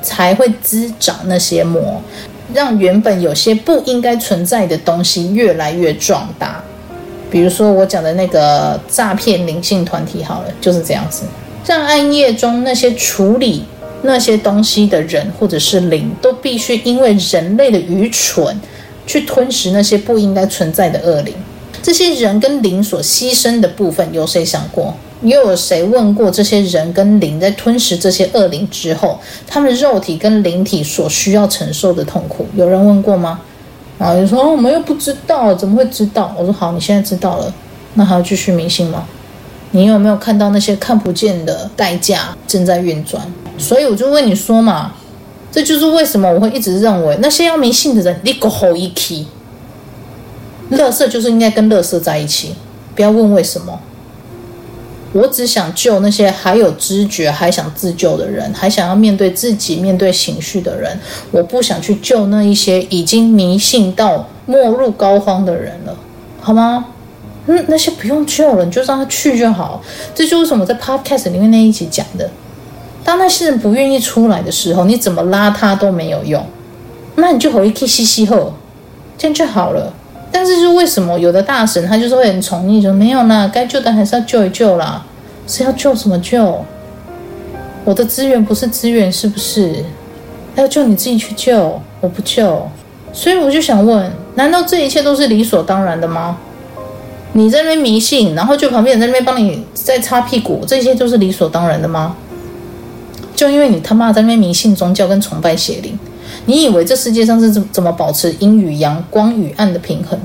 [0.01, 2.01] 才会滋长那些魔。
[2.53, 6.63] 让原本有些不应该存在的东西越来越壮大，
[7.29, 11.23] 比如说我讲的那个诈骗灵性团体，好了，就是这样子，
[11.65, 13.65] 让暗夜中那些处理
[14.01, 18.59] 那些东西的人或者是灵，都必须因为人类的愚蠢，
[19.05, 21.33] 去吞噬那些不应该存在的恶灵。
[21.83, 24.95] 这些人跟灵所牺牲的部分，有谁想过？
[25.21, 32.45] 又有谁问过这些人跟灵在吞噬这些恶灵之后，他们肉体跟灵体所需要承受的痛苦？
[32.55, 33.39] 有人问过吗？
[33.97, 36.35] 然后就说，我们又不知道，怎么会知道？
[36.37, 37.51] 我说好，你现在知道了，
[37.95, 39.05] 那还要继续迷信吗？
[39.71, 43.21] 你有没有看到那些看不见的代价正在运转？
[43.57, 44.93] 所以我就问你说嘛，
[45.51, 49.25] 这就是为什么我会一直认为那些要迷信的人，你个好一气，
[50.69, 52.53] 乐色就是应该跟乐色在一起，
[52.95, 53.79] 不要问为什么。
[55.13, 60.99] 我只想救那些还有知觉、还想自救的人，还想要面对自己、面对情绪的人。
[61.31, 65.95] 我不想去救那一些已经迷信到没入膏肓的人了，
[66.41, 66.85] 好吗？
[67.47, 69.81] 嗯，那些不用救了，你就让他去就好。
[70.13, 72.29] 这就是为什么在 Podcast 里面那一集讲的：
[73.05, 76.45] 当那些人不愿意出来的时候，你怎么拉他都没有用，
[77.15, 78.53] 那你就回去吸吸后，
[79.17, 79.93] 这样就好了。
[80.39, 85.03] 但是，是为什么有的大神他就是会很宠溺，说没有啦，该救的还是要救一救啦，
[85.47, 86.63] 是要救什么救？
[87.83, 89.83] 我的资源不是资源，是不是？
[90.53, 92.69] 要救你自己去救，我不救。
[93.11, 96.37] 所以我就想问，难道这一切都是理所当然的吗？
[97.33, 102.15] 你在那边迷信，然后就旁边人在那边帮你在擦屁股，这些都是理所当然的吗？
[103.35, 105.97] 就因为你他妈在那边迷信宗教跟崇拜邪灵。
[106.47, 110.17] 你以为这世界上是怎怎么保持阴与阳、光与暗的平衡？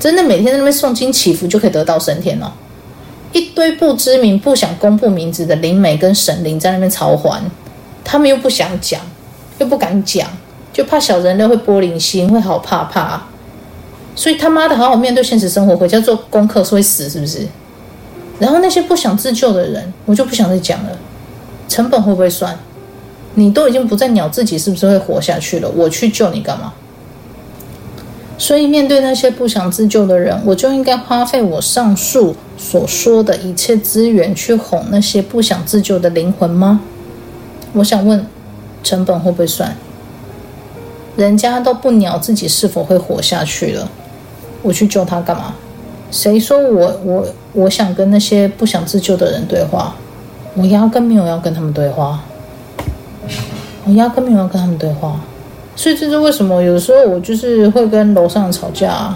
[0.00, 2.50] 真的每天在那边诵经祈福就可以得到升天哦？
[3.32, 7.42] 一堆不知名、不想公布名字的灵媒跟神灵在那边操环，
[8.02, 9.00] 他们又不想讲，
[9.58, 10.26] 又不敢讲，
[10.72, 13.22] 就怕小人类会玻璃心，会好怕怕。
[14.16, 17.46] 所以他妈的好好面对现实生活，回家做功课是会死是不是？
[18.38, 20.98] 然后那些不想自救的人，我就不想再讲了。
[21.68, 22.58] 成本会不会算？
[23.34, 26.72] 你都已经不再鸟自己是不是会活下去了，我去救你干嘛？
[28.36, 36.80] 所以面对那些不想自救的人，我就应该花费我上述所说的一切资源去哄那些不想自救的灵魂吗？
[37.72, 38.24] 我想问，
[38.84, 39.76] 成本会不会算？
[41.16, 43.90] 人家都不鸟自己是否会活下去了，
[44.62, 45.54] 我去救他干嘛？
[46.10, 49.96] 谁说我我我想跟那些不想自救的人对话？
[50.54, 52.22] 我压根没有要跟他们对话。
[53.88, 55.18] 我压根没有跟他们对话，
[55.74, 59.14] 所以这是为什么有时候我就是会跟楼上吵架。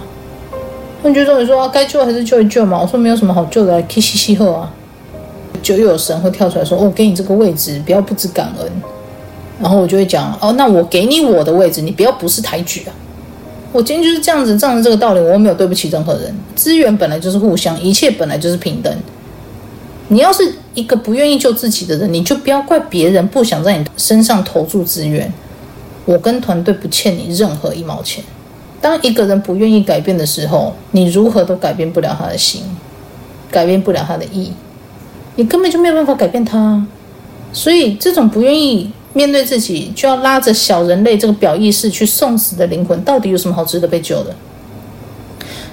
[1.02, 2.80] 他们就说：“你说，该救还是救一救嘛。
[2.80, 4.72] 我说没有什么好救的，可以嘻嘻后啊。
[5.60, 8.72] 就又有神会跳出来说，哦，给你这个位置，不要不知感恩。
[9.60, 12.94] 然后我就会讲，哦，那我给你我的位置，你不要不识抬举啊。
[13.72, 16.34] 我今天就是这样子，仗着这个道理，我没有对不起任何人。
[16.54, 18.94] 资源本来就是互相，一切本来就是平等。
[20.12, 25.32] 你要是一个不愿意救自己的人，你就不要怪别人不想在你身上投注资源。
[26.04, 28.22] 我跟团队不欠你任何一毛钱。
[28.78, 32.62] 当一个人不愿意改变的时候，你如何都改变不了他的心，
[33.50, 34.52] 改变不了他的意，
[35.36, 36.86] 你根本就没有办法改变他。
[37.54, 44.34] 所以，这种不愿意面对自己，就要拉着小人类这个表意识去送死的灵魂，到底有什么好值得被救的？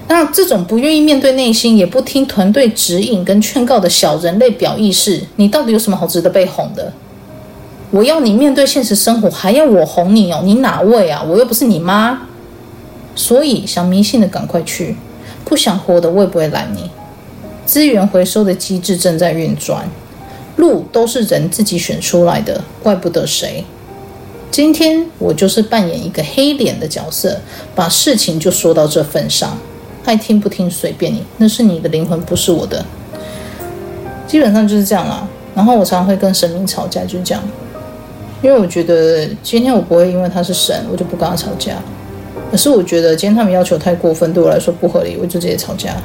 [0.09, 6.91] 那这种不愿意面对内心，也不听团队指引跟劝告的小人类表意识，你到底有什么好值得被哄的？
[7.91, 10.41] 我要你面对现实生活，还要我哄你哦？
[10.43, 11.23] 你哪位啊？
[11.23, 12.23] 我又不是你妈。
[13.15, 14.95] 所以想迷信的赶快去，
[15.45, 16.89] 不想活的我也不会拦你。
[17.67, 19.87] 资源回收的机制正在运转，
[20.55, 23.63] 路都是人自己选出来的，怪不得谁。
[24.49, 27.39] 今天我就是扮演一个黑脸的角色，
[27.75, 29.55] 把事情就说到这份上。
[30.09, 32.83] 爱听不听随便你，那是你的灵魂，不是我的。
[34.25, 35.27] 基本上就是这样啦。
[35.53, 37.43] 然后我常常会跟神明吵架，就是这样。
[38.41, 41.73] 因为我觉得今天我不会因为他是神，我就不跟他吵架。
[42.49, 45.95] 可是我觉得今天他们要求太过分，对我来说不合理，我就直接吵架。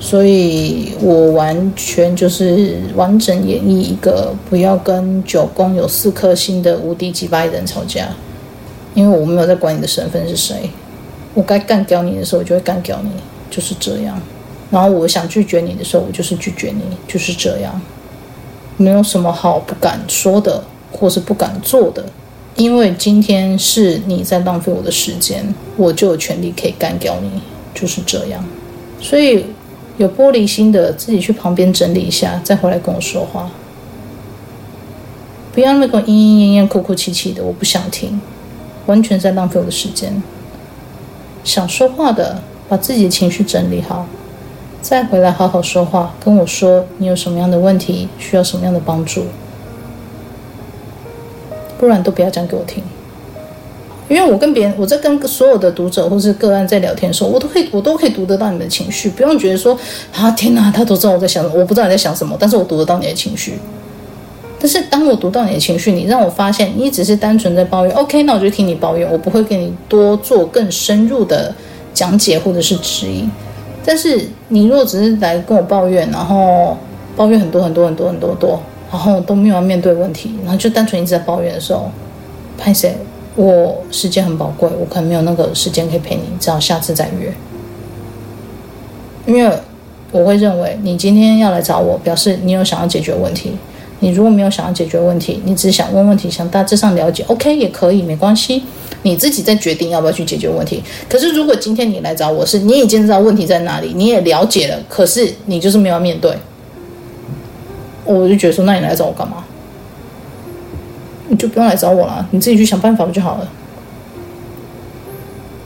[0.00, 8.08] 所以我完全就是完整演绎一个不要跟九宫有四颗星的无敌击败的人吵架，
[8.92, 10.68] 因为我没有在管你的身份是谁，
[11.34, 13.10] 我该干掉你的时候我就会干掉你，
[13.50, 14.20] 就是这样。
[14.70, 17.80] 然后我想拒绝你的时候，我就是拒绝你，就是这样，
[18.76, 22.04] 没有什么好不敢说的，或是不敢做的。
[22.56, 27.42] 因为今天是你在浪费我的时间，我就有权利可以干掉你，
[27.74, 28.44] 就是这样。
[29.00, 29.44] 所以
[29.96, 33.50] 有玻璃心的自己去旁边整理一下，再回来跟我说话。
[35.52, 38.20] 不要那个莺莺莺莺、哭哭啼啼的，我不想听，
[38.86, 40.22] 完全在浪费我的时间。
[41.44, 42.38] 想说话的，
[42.68, 44.06] 把自己的情绪整理好，
[44.80, 49.26] 再回来好好说话，跟我说你有什么样的问题，需要什么样的帮助。
[51.78, 52.82] 不然都不要讲给我听，
[54.08, 59.78] 因为我跟别人，我在跟所有的读者或是个案在聊天的时候，我都可以，我都可以读得到你们的情绪，不用觉得说
[60.14, 63.58] 啊，天哪，他都知道我在想什么，我不知道你在想什么，但是我读得到你的情绪。
[64.64, 71.54] 但是当我读到你的情绪，你让我发现你只是单纯在抱怨，OK，那我就听你抱怨，我不会给你多做更深入的
[71.92, 73.30] 讲解或者是指引。
[73.84, 76.74] 但是你如果只是来跟我抱怨，然后
[77.14, 78.58] 抱怨很多很多很多很多多。
[78.90, 81.90] 然后都没有要面对问题，然后就单纯一直在抱怨的时候，
[82.56, 82.96] 拍谁，
[83.34, 87.30] 我时间很宝贵，我可能没有那个时间可以陪你，只好下次再约。
[89.26, 89.54] 因为
[90.10, 93.56] 我会认为你今天要来找我，表示你有想要解决问题。
[94.04, 98.62] 你如果没有想要解决问题，你只是想问问题，想大致上了解，OK 也可以，没关系，
[99.00, 100.82] 你自己再决定要不要去解决问题。
[101.08, 106.36] 可是如果今天你来找我是，你已经知道问题在哪里，你也了解了，可是你就是没有面对。
[108.04, 109.42] 我就觉得说，那你来找我干嘛？
[111.28, 113.48] 你就不用来找我了，你自己去想办法不就好了？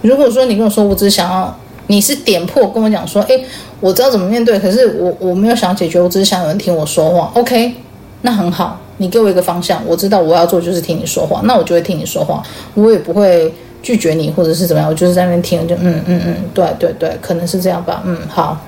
[0.03, 1.59] 如果说你跟我说，我只是想要，
[1.89, 3.45] 你是点破跟我讲说，诶，
[3.81, 7.33] 我知道怎么面对，可是我我没有想解决，我只是想有人听我说话。
[7.35, 7.75] OK，
[8.23, 12.43] 那很好，你给我一个方向，我知道我要做就是听你说话，那我就会听你说话，
[12.75, 13.53] 我也不会
[13.83, 18.59] 拒绝你或者是怎么样，我就是在那边听，就嗯嗯嗯，对对对，可能是这样吧，嗯，好，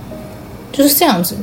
[0.71, 1.35] 就是这样子。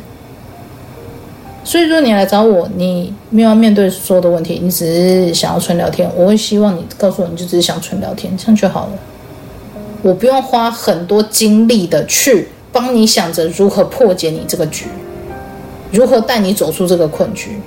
[1.66, 6.10] 所以说你来找我，你没有要面对所有的问题，你只是想要纯聊天。
[6.16, 8.92] 我会希望你告诉我，你就只是想纯聊天，这样就好了。
[10.02, 14.86] 我不用花很多精力的去帮你想着如何破解你这个局，
[15.92, 17.60] 如何带你走出这个困局。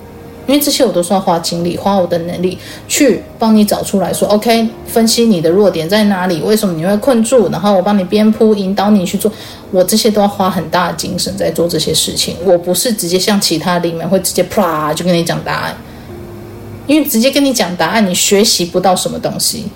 [0.46, 9.30] 因为这些我都是要花精力、花我的能力去帮你找出来说，OK，分析你的弱点在哪里，为什么你会困住，然后我帮你编铺，引导你去做。
[9.70, 12.34] 我这些都要花很大的精神在做这些事情。
[12.44, 15.76] 我不是直接像其他里面会直接啪就跟你讲答案，
[16.88, 19.66] 因为直接跟你讲答案，你学习不到什么东西。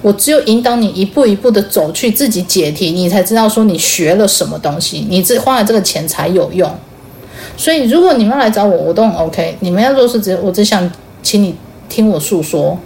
[0.00, 6.72] 我只有引导你一步一步的走去自己解题，你才知道说你学了什么东西，你这花了这个钱才有用。
[7.58, 9.56] 所以，如果你们来找我，我都很 OK。
[9.60, 10.88] 你们要做是只，我只想
[11.24, 11.56] 请你
[11.88, 12.78] 听我诉说。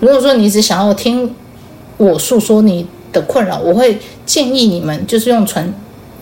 [0.00, 1.32] 如果说你只想要听
[1.98, 5.72] 我诉说你的困扰，我会建议你们就是用传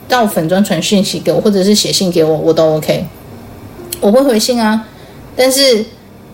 [0.08, 3.06] 到粉专传讯息给我，或者是写信给我，我都 OK。
[4.00, 4.88] 我会回信啊，
[5.36, 5.84] 但是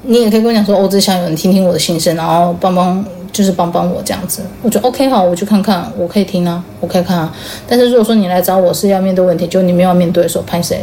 [0.04, 4.40] 你也可以跟我讲说，我只想有人听听我的心声，然后帮帮，就是帮帮我这样子。
[4.62, 7.36] 我就 OK 好，我去看看，我可以听啊，我可以看啊。
[7.68, 10.82] 但是如果说你来找我是要面对问题，就你没有要面对的时候，拍谁？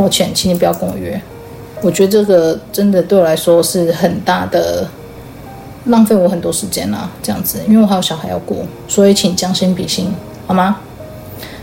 [0.00, 1.20] 抱歉，请你不要跟我约。
[1.82, 4.88] 我觉得这个真的对我来说是很大的
[5.84, 7.10] 浪费，我很多时间啦。
[7.22, 10.10] 这样子，因为我还有小孩要顾，所以请将心比心，
[10.46, 10.78] 好吗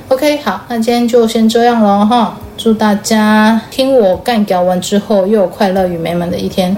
[0.10, 2.38] ？OK，好，那今天就先这样了哈。
[2.56, 6.78] 祝大家听我干譙完之后，又有快乐与美满的一天。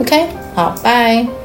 [0.00, 1.43] OK，好，拜。